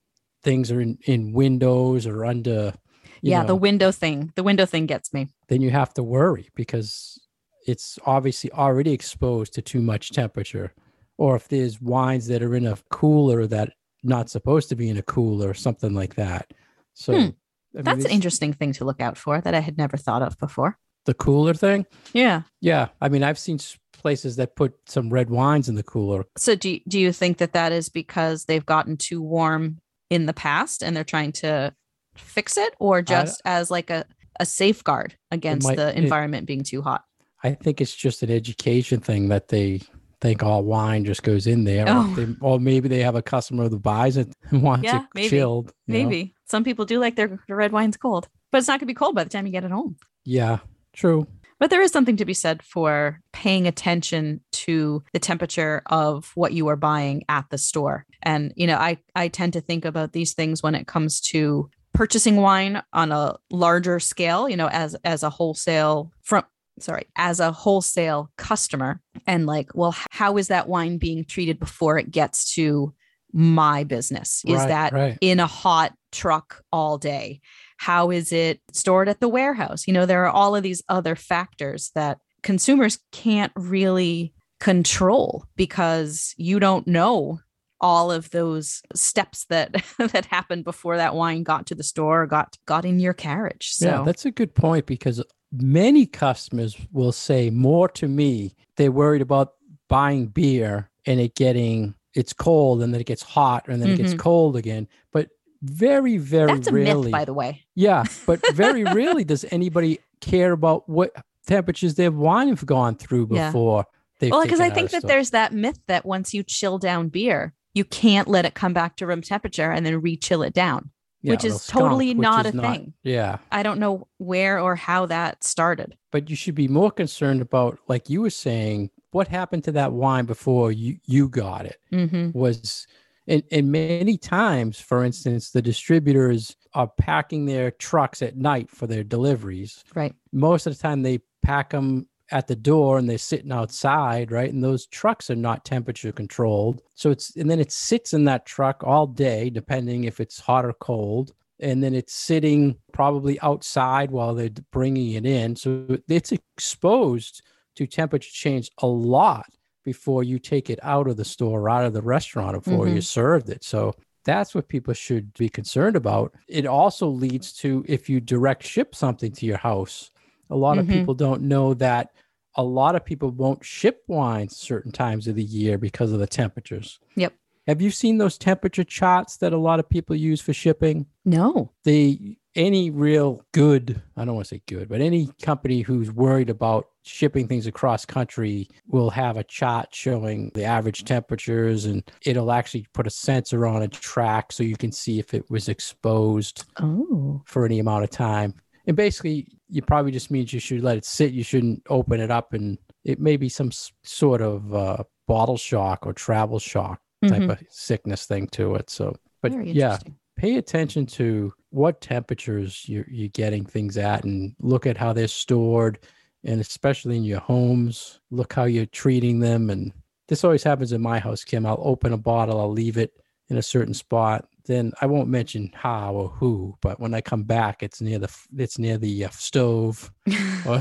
things 0.43 0.71
are 0.71 0.81
in 0.81 0.97
in 1.05 1.31
windows 1.31 2.05
or 2.05 2.25
under 2.25 2.73
yeah, 3.21 3.41
know, 3.41 3.47
the 3.47 3.55
window 3.55 3.91
thing. 3.91 4.31
The 4.35 4.43
window 4.43 4.65
thing 4.65 4.85
gets 4.85 5.13
me. 5.13 5.27
Then 5.47 5.61
you 5.61 5.71
have 5.71 5.93
to 5.95 6.03
worry 6.03 6.49
because 6.55 7.19
it's 7.67 7.99
obviously 8.05 8.51
already 8.51 8.91
exposed 8.91 9.53
to 9.53 9.61
too 9.61 9.81
much 9.81 10.11
temperature. 10.11 10.73
Or 11.17 11.35
if 11.35 11.47
there's 11.49 11.81
wines 11.81 12.27
that 12.27 12.41
are 12.41 12.55
in 12.55 12.65
a 12.65 12.77
cooler 12.89 13.45
that 13.47 13.73
not 14.03 14.29
supposed 14.29 14.69
to 14.69 14.75
be 14.75 14.89
in 14.89 14.97
a 14.97 15.01
cooler, 15.01 15.53
something 15.53 15.93
like 15.93 16.15
that. 16.15 16.53
So 16.93 17.13
hmm. 17.13 17.19
I 17.19 17.23
mean, 17.23 17.83
that's 17.83 18.05
an 18.05 18.11
interesting 18.11 18.53
thing 18.53 18.73
to 18.73 18.85
look 18.85 19.01
out 19.01 19.17
for 19.17 19.41
that 19.41 19.53
I 19.53 19.59
had 19.59 19.77
never 19.77 19.97
thought 19.97 20.21
of 20.21 20.37
before. 20.37 20.77
The 21.05 21.13
cooler 21.13 21.53
thing? 21.53 21.85
Yeah. 22.13 22.43
Yeah. 22.61 22.89
I 23.01 23.09
mean, 23.09 23.23
I've 23.23 23.39
seen 23.39 23.59
places 23.93 24.37
that 24.37 24.55
put 24.55 24.75
some 24.87 25.09
red 25.09 25.29
wines 25.29 25.69
in 25.69 25.75
the 25.75 25.83
cooler. 25.83 26.25
So 26.37 26.55
do 26.55 26.79
do 26.87 26.99
you 26.99 27.11
think 27.11 27.37
that 27.37 27.53
that 27.53 27.71
is 27.71 27.89
because 27.89 28.45
they've 28.45 28.65
gotten 28.65 28.97
too 28.97 29.21
warm 29.21 29.79
in 30.09 30.25
the 30.25 30.33
past 30.33 30.81
and 30.81 30.95
they're 30.95 31.03
trying 31.03 31.31
to 31.33 31.73
fix 32.19 32.57
it 32.57 32.73
or 32.79 33.01
just 33.01 33.41
I, 33.45 33.51
as 33.51 33.71
like 33.71 33.89
a, 33.89 34.05
a 34.39 34.45
safeguard 34.45 35.15
against 35.31 35.67
might, 35.67 35.77
the 35.77 35.97
environment 35.97 36.43
it, 36.43 36.47
being 36.47 36.63
too 36.63 36.81
hot? 36.81 37.03
I 37.43 37.53
think 37.53 37.81
it's 37.81 37.95
just 37.95 38.23
an 38.23 38.31
education 38.31 38.99
thing 38.99 39.29
that 39.29 39.47
they 39.47 39.81
think 40.21 40.43
all 40.43 40.63
wine 40.63 41.05
just 41.05 41.23
goes 41.23 41.47
in 41.47 41.63
there. 41.63 41.85
Oh. 41.87 42.11
Or, 42.11 42.15
they, 42.15 42.35
or, 42.41 42.59
maybe 42.59 42.89
they 42.89 42.99
have 42.99 43.15
a 43.15 43.21
customer 43.21 43.69
that 43.69 43.77
buys 43.77 44.17
it 44.17 44.33
and 44.49 44.61
wants 44.61 44.83
yeah, 44.83 45.01
it 45.01 45.07
maybe. 45.15 45.29
chilled. 45.29 45.73
Maybe. 45.87 46.23
Know? 46.23 46.29
Some 46.45 46.63
people 46.63 46.85
do 46.85 46.99
like 46.99 47.15
their, 47.15 47.39
their 47.47 47.55
red 47.55 47.71
wines 47.71 47.97
cold, 47.97 48.27
but 48.51 48.57
it's 48.57 48.67
not 48.67 48.79
going 48.79 48.81
to 48.81 48.85
be 48.87 48.93
cold 48.93 49.15
by 49.15 49.23
the 49.23 49.29
time 49.29 49.45
you 49.45 49.51
get 49.51 49.63
it 49.63 49.71
home. 49.71 49.95
Yeah, 50.25 50.59
true. 50.93 51.27
But 51.59 51.69
there 51.69 51.81
is 51.81 51.91
something 51.91 52.15
to 52.17 52.25
be 52.25 52.33
said 52.33 52.63
for 52.63 53.19
paying 53.33 53.67
attention 53.67 54.39
to 54.51 55.03
the 55.11 55.19
temperature 55.19 55.81
of 55.87 56.31
what 56.35 56.53
you 56.53 56.67
are 56.69 56.77
buying 56.77 57.23
at 57.27 57.49
the 57.49 57.57
store. 57.57 58.05
And, 58.23 58.53
you 58.55 58.65
know, 58.65 58.77
I, 58.77 58.97
I 59.13 59.27
tend 59.27 59.53
to 59.53 59.61
think 59.61 59.83
about 59.83 60.13
these 60.13 60.33
things 60.33 60.63
when 60.63 60.73
it 60.73 60.87
comes 60.87 61.19
to 61.31 61.69
purchasing 61.99 62.37
wine 62.37 62.81
on 62.93 63.11
a 63.11 63.35
larger 63.49 63.99
scale, 63.99 64.47
you 64.47 64.55
know, 64.55 64.69
as 64.69 64.95
as 65.03 65.21
a 65.21 65.29
wholesale 65.29 66.13
from 66.21 66.45
sorry, 66.79 67.05
as 67.17 67.41
a 67.41 67.51
wholesale 67.51 68.31
customer 68.37 69.01
and 69.27 69.45
like, 69.45 69.69
well, 69.75 69.93
how 70.11 70.37
is 70.37 70.47
that 70.47 70.69
wine 70.69 70.97
being 70.97 71.25
treated 71.25 71.59
before 71.59 71.99
it 71.99 72.09
gets 72.09 72.53
to 72.53 72.93
my 73.33 73.83
business? 73.83 74.43
Is 74.47 74.59
right, 74.59 74.67
that 74.69 74.93
right. 74.93 75.17
in 75.19 75.41
a 75.41 75.45
hot 75.45 75.93
truck 76.13 76.63
all 76.71 76.97
day? 76.97 77.41
How 77.75 78.11
is 78.11 78.31
it 78.31 78.61
stored 78.71 79.09
at 79.09 79.19
the 79.19 79.27
warehouse? 79.27 79.85
You 79.85 79.91
know, 79.91 80.05
there 80.05 80.23
are 80.23 80.31
all 80.31 80.55
of 80.55 80.63
these 80.63 80.81
other 80.87 81.17
factors 81.17 81.91
that 81.95 82.19
consumers 82.43 82.99
can't 83.11 83.51
really 83.57 84.33
control 84.61 85.43
because 85.57 86.33
you 86.37 86.61
don't 86.61 86.87
know 86.87 87.41
all 87.81 88.11
of 88.11 88.29
those 88.31 88.81
steps 88.93 89.45
that 89.45 89.83
that 89.97 90.25
happened 90.25 90.63
before 90.63 90.97
that 90.97 91.15
wine 91.15 91.43
got 91.43 91.65
to 91.67 91.75
the 91.75 91.83
store 91.83 92.23
or 92.23 92.27
got 92.27 92.57
got 92.65 92.85
in 92.85 92.99
your 92.99 93.13
carriage. 93.13 93.71
So 93.71 93.87
yeah, 93.87 94.03
that's 94.03 94.25
a 94.25 94.31
good 94.31 94.53
point 94.53 94.85
because 94.85 95.23
many 95.51 96.05
customers 96.05 96.77
will 96.91 97.11
say 97.11 97.49
more 97.49 97.89
to 97.89 98.07
me. 98.07 98.55
They're 98.75 98.91
worried 98.91 99.21
about 99.21 99.53
buying 99.87 100.27
beer 100.27 100.89
and 101.05 101.19
it 101.19 101.35
getting 101.35 101.95
it's 102.13 102.33
cold 102.33 102.81
and 102.81 102.93
then 102.93 103.01
it 103.01 103.07
gets 103.07 103.23
hot 103.23 103.67
and 103.67 103.81
then 103.81 103.89
mm-hmm. 103.89 103.93
it 103.95 103.97
gets 103.97 104.09
mm-hmm. 104.11 104.19
cold 104.19 104.55
again. 104.55 104.87
But 105.11 105.29
very 105.61 106.17
very 106.17 106.53
that's 106.53 106.67
a 106.67 106.71
rarely, 106.71 107.03
myth 107.03 107.11
by 107.11 107.25
the 107.25 107.33
way 107.33 107.65
yeah 107.75 108.03
but 108.25 108.39
very 108.53 108.83
rarely 108.83 109.23
does 109.23 109.45
anybody 109.51 109.99
care 110.21 110.51
about 110.51 110.87
what 110.87 111.11
temperatures 111.47 111.95
their 111.95 112.11
wine 112.11 112.47
have 112.47 112.65
gone 112.65 112.95
through 112.95 113.27
before 113.27 113.85
yeah. 114.21 114.29
well 114.29 114.43
because 114.43 114.59
i 114.59 114.69
think 114.69 114.91
that 114.91 115.05
there's 115.05 115.31
that 115.31 115.53
myth 115.53 115.79
that 115.87 116.05
once 116.05 116.33
you 116.33 116.43
chill 116.43 116.77
down 116.77 117.09
beer 117.09 117.53
you 117.73 117.85
can't 117.85 118.27
let 118.27 118.45
it 118.45 118.53
come 118.53 118.73
back 118.73 118.95
to 118.97 119.07
room 119.07 119.21
temperature 119.21 119.71
and 119.71 119.85
then 119.85 120.01
re-chill 120.01 120.43
it 120.43 120.53
down 120.53 120.89
yeah, 121.21 121.31
which 121.31 121.43
is 121.43 121.61
skunk, 121.61 121.83
totally 121.83 122.09
which 122.09 122.17
not 122.17 122.45
is 122.45 122.53
a 122.53 122.55
not, 122.55 122.71
thing 122.71 122.93
yeah 123.03 123.37
i 123.51 123.63
don't 123.63 123.79
know 123.79 124.07
where 124.17 124.59
or 124.59 124.75
how 124.75 125.05
that 125.05 125.43
started 125.43 125.97
but 126.11 126.29
you 126.29 126.35
should 126.35 126.55
be 126.55 126.67
more 126.67 126.91
concerned 126.91 127.41
about 127.41 127.77
like 127.87 128.09
you 128.09 128.21
were 128.21 128.29
saying 128.29 128.89
what 129.11 129.27
happened 129.27 129.63
to 129.63 129.71
that 129.71 129.91
wine 129.91 130.25
before 130.25 130.71
you 130.71 130.97
you 131.05 131.27
got 131.27 131.65
it 131.65 131.77
mm-hmm. 131.91 132.37
was 132.37 132.87
and, 133.29 133.43
and 133.51 133.71
many 133.71 134.17
times, 134.17 134.79
for 134.79 135.03
instance, 135.03 135.51
the 135.51 135.61
distributors 135.61 136.57
are 136.73 136.87
packing 136.87 137.45
their 137.45 137.69
trucks 137.69 138.23
at 138.23 138.35
night 138.35 138.71
for 138.71 138.87
their 138.87 139.03
deliveries. 139.03 139.83
Right. 139.93 140.15
Most 140.33 140.65
of 140.65 140.75
the 140.75 140.81
time, 140.81 141.03
they 141.03 141.19
pack 141.43 141.69
them 141.69 142.07
at 142.31 142.47
the 142.47 142.55
door 142.55 142.97
and 142.97 143.09
they're 143.09 143.17
sitting 143.17 143.51
outside, 143.51 144.31
right? 144.31 144.51
And 144.51 144.63
those 144.63 144.85
trucks 144.87 145.29
are 145.29 145.35
not 145.35 145.65
temperature 145.65 146.11
controlled. 146.11 146.81
So 146.95 147.11
it's, 147.11 147.35
and 147.35 147.49
then 147.49 147.59
it 147.59 147.71
sits 147.71 148.13
in 148.13 148.25
that 148.25 148.45
truck 148.45 148.83
all 148.83 149.07
day, 149.07 149.49
depending 149.49 150.03
if 150.03 150.19
it's 150.19 150.39
hot 150.39 150.65
or 150.65 150.73
cold. 150.73 151.33
And 151.59 151.83
then 151.83 151.93
it's 151.93 152.13
sitting 152.13 152.77
probably 152.93 153.39
outside 153.41 154.11
while 154.11 154.33
they're 154.33 154.49
bringing 154.71 155.13
it 155.13 155.25
in. 155.25 155.55
So 155.55 155.97
it's 156.07 156.31
exposed 156.31 157.41
to 157.75 157.85
temperature 157.85 158.31
change 158.31 158.69
a 158.77 158.87
lot 158.87 159.45
before 159.83 160.23
you 160.23 160.39
take 160.39 160.69
it 160.69 160.79
out 160.83 161.07
of 161.07 161.17
the 161.17 161.25
store 161.25 161.61
or 161.61 161.69
out 161.69 161.85
of 161.85 161.93
the 161.93 162.01
restaurant 162.01 162.63
before 162.63 162.85
mm-hmm. 162.85 162.95
you 162.95 163.01
served 163.01 163.49
it. 163.49 163.63
So 163.63 163.95
that's 164.23 164.53
what 164.53 164.67
people 164.67 164.93
should 164.93 165.33
be 165.33 165.49
concerned 165.49 165.95
about. 165.95 166.33
It 166.47 166.65
also 166.65 167.07
leads 167.07 167.53
to 167.53 167.83
if 167.87 168.09
you 168.09 168.19
direct 168.19 168.63
ship 168.63 168.93
something 168.93 169.31
to 169.31 169.45
your 169.45 169.57
house, 169.57 170.11
a 170.49 170.55
lot 170.55 170.77
mm-hmm. 170.77 170.89
of 170.89 170.95
people 170.95 171.13
don't 171.13 171.43
know 171.43 171.73
that 171.75 172.09
a 172.55 172.63
lot 172.63 172.95
of 172.95 173.05
people 173.05 173.29
won't 173.29 173.63
ship 173.63 174.03
wines 174.07 174.57
certain 174.57 174.91
times 174.91 175.27
of 175.27 175.35
the 175.35 175.43
year 175.43 175.77
because 175.77 176.11
of 176.11 176.19
the 176.19 176.27
temperatures. 176.27 176.99
Yep. 177.15 177.33
Have 177.67 177.81
you 177.81 177.91
seen 177.91 178.17
those 178.17 178.37
temperature 178.37 178.83
charts 178.83 179.37
that 179.37 179.53
a 179.53 179.57
lot 179.57 179.79
of 179.79 179.87
people 179.87 180.15
use 180.15 180.41
for 180.41 180.53
shipping? 180.53 181.05
No. 181.23 181.71
The 181.83 182.37
any 182.55 182.89
real 182.89 183.45
good, 183.51 184.01
I 184.17 184.25
don't 184.25 184.33
want 184.33 184.47
to 184.47 184.55
say 184.55 184.61
good, 184.67 184.89
but 184.89 185.01
any 185.01 185.29
company 185.41 185.81
who's 185.81 186.11
worried 186.11 186.49
about 186.49 186.87
shipping 187.03 187.47
things 187.47 187.67
across 187.67 188.05
country 188.05 188.67
will 188.87 189.11
have 189.11 189.37
a 189.37 189.43
chart 189.43 189.89
showing 189.93 190.51
the 190.55 190.63
average 190.63 191.05
temperatures 191.05 191.85
and 191.85 192.03
it'll 192.23 192.51
actually 192.51 192.85
put 192.93 193.07
a 193.07 193.11
sensor 193.11 193.67
on 193.67 193.83
a 193.83 193.87
track 193.87 194.51
so 194.51 194.63
you 194.63 194.75
can 194.75 194.91
see 194.91 195.19
if 195.19 195.33
it 195.33 195.49
was 195.49 195.69
exposed 195.69 196.65
oh. 196.81 197.41
for 197.45 197.65
any 197.65 197.79
amount 197.79 198.03
of 198.03 198.09
time. 198.09 198.55
And 198.89 198.97
basically, 198.97 199.47
it 199.71 199.85
probably 199.85 200.11
just 200.11 200.31
means 200.31 200.51
you 200.51 200.59
should 200.59 200.81
let 200.81 200.97
it 200.97 201.05
sit. 201.05 201.31
You 201.31 201.43
shouldn't 201.43 201.83
open 201.89 202.19
it 202.19 202.31
up 202.31 202.53
and 202.53 202.75
it 203.05 203.19
may 203.19 203.37
be 203.37 203.47
some 203.47 203.69
sort 204.03 204.41
of 204.41 204.73
uh, 204.73 205.03
bottle 205.27 205.57
shock 205.57 206.07
or 206.07 206.13
travel 206.13 206.57
shock 206.57 206.99
type 207.23 207.41
mm-hmm. 207.41 207.51
of 207.51 207.59
sickness 207.69 208.25
thing 208.25 208.47
to 208.47 208.73
it. 208.73 208.89
So, 208.89 209.15
but 209.43 209.63
yeah, 209.63 209.99
pay 210.37 210.55
attention 210.55 211.05
to 211.05 211.53
what 211.69 212.01
temperatures 212.01 212.83
you're, 212.89 213.05
you're 213.07 213.29
getting 213.29 213.63
things 213.63 213.95
at 213.95 214.23
and 214.23 214.55
look 214.59 214.87
at 214.87 214.97
how 214.97 215.13
they're 215.13 215.27
stored 215.27 215.99
and 216.43 216.59
especially 216.59 217.17
in 217.17 217.23
your 217.23 217.41
homes 217.41 218.21
look 218.31 218.53
how 218.53 218.63
you're 218.63 218.87
treating 218.87 219.39
them 219.39 219.69
and 219.69 219.91
this 220.29 220.43
always 220.43 220.63
happens 220.63 220.93
in 220.93 221.01
my 221.01 221.19
house 221.19 221.43
kim 221.43 221.65
i'll 221.65 221.81
open 221.83 222.13
a 222.13 222.17
bottle 222.17 222.59
i'll 222.59 222.71
leave 222.71 222.97
it 222.97 223.11
in 223.49 223.57
a 223.57 223.61
certain 223.61 223.93
spot 223.93 224.47
then 224.65 224.91
i 225.01 225.05
won't 225.05 225.29
mention 225.29 225.71
how 225.73 226.13
or 226.13 226.29
who 226.29 226.75
but 226.81 226.99
when 226.99 227.13
i 227.13 227.21
come 227.21 227.43
back 227.43 227.81
it's 227.83 228.01
near 228.01 228.19
the 228.19 228.33
it's 228.57 228.77
near 228.77 228.97
the 228.97 229.25
uh, 229.25 229.29
stove 229.31 230.11
or, 230.67 230.75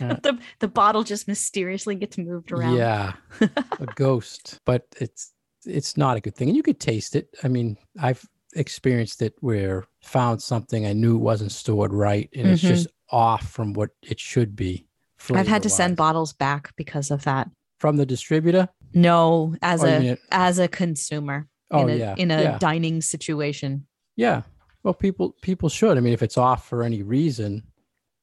uh, 0.00 0.14
the 0.22 0.38
the 0.60 0.68
bottle 0.68 1.04
just 1.04 1.28
mysteriously 1.28 1.94
gets 1.94 2.18
moved 2.18 2.52
around 2.52 2.76
yeah 2.76 3.12
a 3.40 3.86
ghost 3.94 4.60
but 4.64 4.86
it's 5.00 5.32
it's 5.66 5.96
not 5.96 6.16
a 6.16 6.20
good 6.20 6.34
thing 6.34 6.48
and 6.48 6.56
you 6.56 6.62
could 6.62 6.80
taste 6.80 7.16
it 7.16 7.28
i 7.42 7.48
mean 7.48 7.76
i've 8.00 8.26
experienced 8.56 9.22
it 9.22 9.34
where 9.40 9.84
found 10.00 10.42
something 10.42 10.86
I 10.86 10.92
knew 10.92 11.16
wasn't 11.16 11.52
stored 11.52 11.92
right 11.92 12.28
and 12.32 12.44
mm-hmm. 12.44 12.52
it's 12.52 12.62
just 12.62 12.88
off 13.10 13.48
from 13.48 13.72
what 13.72 13.90
it 14.02 14.18
should 14.18 14.56
be. 14.56 14.86
I've 15.32 15.48
had 15.48 15.62
to 15.62 15.70
send 15.70 15.96
bottles 15.96 16.32
back 16.32 16.74
because 16.76 17.10
of 17.10 17.24
that. 17.24 17.48
From 17.78 17.96
the 17.96 18.06
distributor? 18.06 18.68
No, 18.92 19.56
as 19.62 19.82
oh, 19.82 19.88
a 19.88 20.18
as 20.30 20.58
a 20.58 20.68
consumer 20.68 21.48
oh, 21.74 21.82
in 21.82 21.90
a 21.90 21.96
yeah. 21.96 22.14
in 22.16 22.30
a 22.30 22.42
yeah. 22.42 22.58
dining 22.58 23.00
situation. 23.00 23.86
Yeah. 24.16 24.42
Well, 24.82 24.94
people 24.94 25.34
people 25.42 25.68
should. 25.68 25.96
I 25.96 26.00
mean, 26.00 26.12
if 26.12 26.22
it's 26.22 26.38
off 26.38 26.68
for 26.68 26.82
any 26.82 27.02
reason, 27.02 27.62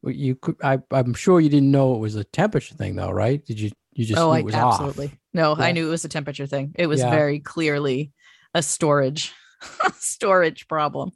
you 0.04 0.36
could. 0.36 0.56
I, 0.64 0.80
I'm 0.92 1.14
sure 1.14 1.40
you 1.40 1.50
didn't 1.50 1.72
know 1.72 1.96
it 1.96 2.00
was 2.00 2.16
a 2.16 2.24
temperature 2.24 2.76
thing, 2.76 2.96
though, 2.96 3.12
right? 3.12 3.44
Did 3.46 3.60
you? 3.60 3.72
You 3.94 4.06
just 4.06 4.20
oh, 4.20 4.32
I, 4.32 4.40
absolutely. 4.40 5.08
Off. 5.08 5.18
No, 5.34 5.56
yeah. 5.58 5.66
I 5.66 5.72
knew 5.74 5.88
it 5.88 5.92
was 5.92 6.06
a 6.06 6.10
temperature 6.10 6.48
thing. 6.48 6.74
It 6.76 6.88
was 6.88 7.02
very 7.02 7.40
clearly 7.40 8.14
a 8.54 8.64
storage 8.64 9.34
storage 10.00 10.68
problem. 10.68 11.12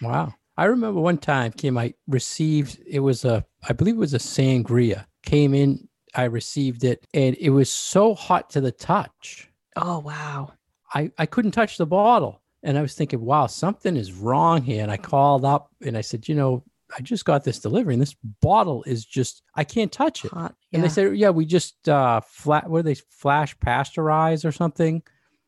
Wow. 0.00 0.34
I 0.56 0.64
remember 0.66 1.00
one 1.00 1.18
time, 1.18 1.52
Kim, 1.52 1.76
I 1.76 1.94
received 2.06 2.78
it 2.86 3.00
was 3.00 3.24
a 3.24 3.44
I 3.68 3.72
believe 3.72 3.96
it 3.96 4.00
was 4.00 4.14
a 4.14 4.18
sangria. 4.18 5.06
Came 5.24 5.54
in, 5.54 5.88
I 6.14 6.24
received 6.24 6.84
it, 6.84 7.06
and 7.12 7.36
it 7.38 7.50
was 7.50 7.70
so 7.70 8.14
hot 8.14 8.50
to 8.50 8.60
the 8.60 8.72
touch. 8.72 9.50
Oh 9.76 9.98
wow. 9.98 10.52
I, 10.94 11.10
I 11.18 11.26
couldn't 11.26 11.52
touch 11.52 11.78
the 11.78 11.86
bottle. 11.86 12.40
And 12.62 12.76
I 12.76 12.82
was 12.82 12.94
thinking, 12.94 13.20
wow, 13.20 13.46
something 13.46 13.96
is 13.96 14.12
wrong 14.12 14.62
here. 14.62 14.82
And 14.82 14.90
I 14.90 14.96
called 14.96 15.44
up 15.44 15.70
and 15.82 15.96
I 15.96 16.00
said, 16.00 16.28
you 16.28 16.34
know, 16.34 16.64
I 16.96 17.00
just 17.00 17.24
got 17.24 17.44
this 17.44 17.58
delivery 17.58 17.94
and 17.94 18.02
this 18.02 18.14
bottle 18.40 18.82
is 18.84 19.04
just 19.04 19.42
I 19.54 19.64
can't 19.64 19.92
touch 19.92 20.24
it. 20.24 20.30
Hot, 20.30 20.54
yeah. 20.70 20.76
And 20.76 20.84
they 20.84 20.88
said, 20.88 21.16
yeah, 21.16 21.30
we 21.30 21.44
just 21.44 21.88
uh 21.88 22.20
flat 22.20 22.68
where 22.70 22.82
they 22.82 22.94
flash 22.94 23.56
pasteurize 23.58 24.44
or 24.44 24.52
something. 24.52 25.02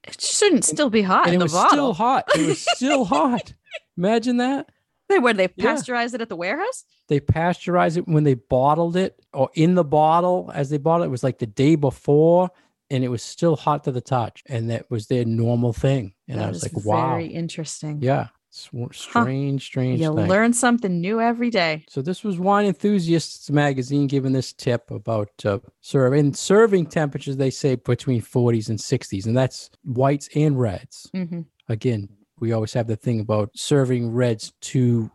It 0.04 0.20
shouldn't 0.20 0.64
still 0.64 0.90
be 0.90 1.02
hot. 1.02 1.26
And 1.26 1.36
it 1.36 1.42
was 1.42 1.52
bottle. 1.52 1.70
still 1.70 1.92
hot. 1.92 2.24
It 2.34 2.46
was 2.46 2.66
still 2.76 3.04
hot. 3.04 3.54
Imagine 3.96 4.38
that. 4.38 4.70
They 5.08 5.18
where 5.18 5.34
they 5.34 5.48
pasteurize 5.48 6.10
yeah. 6.10 6.16
it 6.16 6.20
at 6.22 6.28
the 6.28 6.36
warehouse? 6.36 6.84
They 7.08 7.20
pasteurize 7.20 7.96
it 7.96 8.06
when 8.06 8.24
they 8.24 8.34
bottled 8.34 8.96
it 8.96 9.18
or 9.32 9.50
in 9.54 9.74
the 9.74 9.84
bottle 9.84 10.50
as 10.54 10.70
they 10.70 10.78
bought 10.78 11.00
it. 11.00 11.04
It 11.04 11.10
was 11.10 11.24
like 11.24 11.38
the 11.38 11.46
day 11.46 11.76
before 11.76 12.50
and 12.90 13.04
it 13.04 13.08
was 13.08 13.22
still 13.22 13.56
hot 13.56 13.84
to 13.84 13.92
the 13.92 14.00
touch. 14.00 14.42
And 14.46 14.70
that 14.70 14.90
was 14.90 15.06
their 15.06 15.24
normal 15.24 15.72
thing. 15.72 16.14
And 16.26 16.40
that 16.40 16.46
I 16.46 16.48
was 16.48 16.62
like, 16.62 16.84
wow. 16.84 17.10
Very 17.10 17.26
interesting. 17.26 18.00
Yeah. 18.02 18.28
Strange, 18.50 19.62
huh. 19.62 19.64
strange. 19.64 20.00
You 20.00 20.14
thing. 20.14 20.26
learn 20.26 20.52
something 20.54 21.00
new 21.00 21.20
every 21.20 21.50
day. 21.50 21.84
So 21.88 22.00
this 22.00 22.24
was 22.24 22.38
Wine 22.38 22.64
Enthusiasts 22.64 23.50
magazine 23.50 24.06
giving 24.06 24.32
this 24.32 24.52
tip 24.54 24.90
about 24.90 25.30
uh, 25.44 25.58
serving 25.82 26.32
serving 26.32 26.86
temperatures. 26.86 27.36
They 27.36 27.50
say 27.50 27.76
between 27.76 28.22
40s 28.22 28.70
and 28.70 28.78
60s, 28.78 29.26
and 29.26 29.36
that's 29.36 29.70
whites 29.84 30.30
and 30.34 30.58
reds. 30.58 31.10
Mm-hmm. 31.14 31.42
Again, 31.68 32.08
we 32.40 32.52
always 32.52 32.72
have 32.72 32.86
the 32.86 32.96
thing 32.96 33.20
about 33.20 33.50
serving 33.54 34.12
reds 34.12 34.52
too 34.62 35.10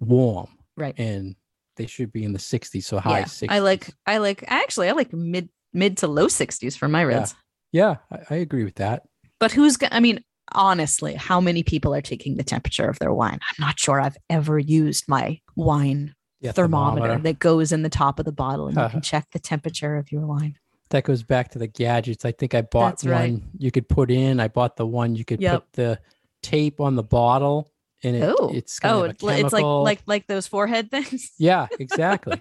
warm, 0.00 0.48
right? 0.76 0.98
And 0.98 1.36
they 1.76 1.86
should 1.86 2.10
be 2.10 2.24
in 2.24 2.32
the 2.32 2.38
60s, 2.38 2.84
so 2.84 2.98
high 2.98 3.20
yeah, 3.20 3.24
60s. 3.24 3.46
I 3.50 3.58
like, 3.58 3.90
I 4.06 4.18
like, 4.18 4.44
actually, 4.46 4.88
I 4.88 4.92
like 4.92 5.12
mid 5.12 5.50
mid 5.72 5.96
to 5.98 6.06
low 6.06 6.26
60s 6.26 6.76
for 6.76 6.88
my 6.88 7.04
reds. 7.04 7.34
Yeah, 7.72 7.96
yeah 8.10 8.18
I, 8.30 8.34
I 8.34 8.38
agree 8.38 8.64
with 8.64 8.76
that. 8.76 9.04
But 9.38 9.52
who's, 9.52 9.76
gonna 9.76 9.94
I 9.94 10.00
mean, 10.00 10.22
honestly, 10.52 11.14
how 11.14 11.40
many 11.40 11.62
people 11.62 11.94
are 11.94 12.00
taking 12.00 12.36
the 12.36 12.44
temperature 12.44 12.88
of 12.88 12.98
their 12.98 13.12
wine? 13.12 13.40
I'm 13.42 13.60
not 13.60 13.78
sure 13.78 14.00
I've 14.00 14.16
ever 14.30 14.58
used 14.58 15.08
my 15.08 15.40
wine 15.56 16.14
yeah, 16.40 16.52
thermometer, 16.52 17.02
thermometer, 17.02 17.22
that 17.22 17.38
goes 17.38 17.72
in 17.72 17.82
the 17.82 17.88
top 17.88 18.18
of 18.18 18.24
the 18.24 18.32
bottle 18.32 18.68
and 18.68 18.76
you 18.76 18.88
can 18.88 19.00
check 19.02 19.28
the 19.32 19.38
temperature 19.38 19.96
of 19.96 20.12
your 20.12 20.26
wine. 20.26 20.58
That 20.90 21.04
goes 21.04 21.22
back 21.22 21.50
to 21.52 21.58
the 21.58 21.66
gadgets. 21.66 22.24
I 22.24 22.32
think 22.32 22.54
I 22.54 22.60
bought 22.60 22.98
That's 22.98 23.04
one 23.04 23.12
right. 23.12 23.42
you 23.58 23.70
could 23.70 23.88
put 23.88 24.10
in. 24.10 24.40
I 24.40 24.48
bought 24.48 24.76
the 24.76 24.86
one 24.86 25.14
you 25.14 25.24
could 25.24 25.40
yep. 25.40 25.54
put 25.54 25.72
the 25.72 25.98
tape 26.42 26.80
on 26.80 26.96
the 26.96 27.02
bottle 27.02 27.71
and 28.04 28.16
it, 28.16 28.22
oh. 28.22 28.50
it's 28.52 28.80
oh, 28.84 29.04
it's 29.04 29.22
like 29.22 29.64
like 29.64 30.02
like 30.06 30.26
those 30.26 30.46
forehead 30.46 30.90
things. 30.90 31.30
Yeah, 31.38 31.68
exactly. 31.78 32.40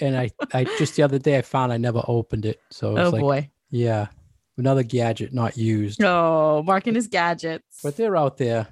and 0.00 0.16
I 0.16 0.30
I 0.52 0.64
just 0.64 0.96
the 0.96 1.02
other 1.02 1.18
day 1.18 1.38
I 1.38 1.42
found 1.42 1.72
I 1.72 1.76
never 1.76 2.02
opened 2.06 2.46
it. 2.46 2.60
So 2.70 2.96
oh 2.96 3.10
like, 3.10 3.20
boy, 3.20 3.50
yeah, 3.70 4.08
another 4.56 4.82
gadget 4.82 5.32
not 5.32 5.56
used. 5.56 6.02
Oh, 6.02 6.62
marking 6.64 6.94
his 6.94 7.08
gadgets. 7.08 7.80
But 7.82 7.96
they're 7.96 8.16
out 8.16 8.38
there. 8.38 8.68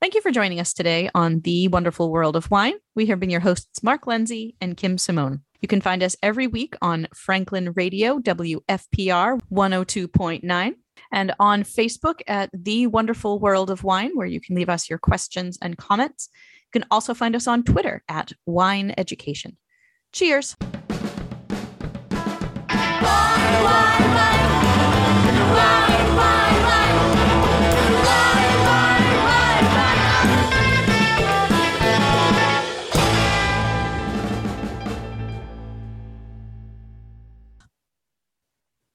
Thank 0.00 0.16
you 0.16 0.20
for 0.20 0.32
joining 0.32 0.58
us 0.58 0.72
today 0.72 1.08
on 1.14 1.40
The 1.40 1.68
Wonderful 1.68 2.10
World 2.10 2.34
of 2.34 2.50
Wine. 2.50 2.74
We 2.96 3.06
have 3.06 3.20
been 3.20 3.30
your 3.30 3.40
hosts, 3.40 3.84
Mark 3.84 4.08
Lindsay 4.08 4.56
and 4.60 4.76
Kim 4.76 4.98
Simone. 4.98 5.42
You 5.62 5.68
can 5.68 5.80
find 5.80 6.02
us 6.02 6.16
every 6.24 6.48
week 6.48 6.74
on 6.82 7.06
Franklin 7.14 7.72
Radio, 7.76 8.18
WFPR 8.18 9.40
102.9, 9.52 10.74
and 11.12 11.34
on 11.38 11.62
Facebook 11.62 12.20
at 12.26 12.50
The 12.52 12.88
Wonderful 12.88 13.38
World 13.38 13.70
of 13.70 13.84
Wine, 13.84 14.10
where 14.14 14.26
you 14.26 14.40
can 14.40 14.56
leave 14.56 14.68
us 14.68 14.90
your 14.90 14.98
questions 14.98 15.58
and 15.62 15.78
comments. 15.78 16.28
You 16.74 16.80
can 16.80 16.88
also 16.90 17.14
find 17.14 17.36
us 17.36 17.46
on 17.46 17.62
Twitter 17.62 18.02
at 18.08 18.32
Wine 18.44 18.92
Education. 18.98 19.56
Cheers. 20.12 20.56
Wine, 22.68 23.64
wine. 23.64 24.01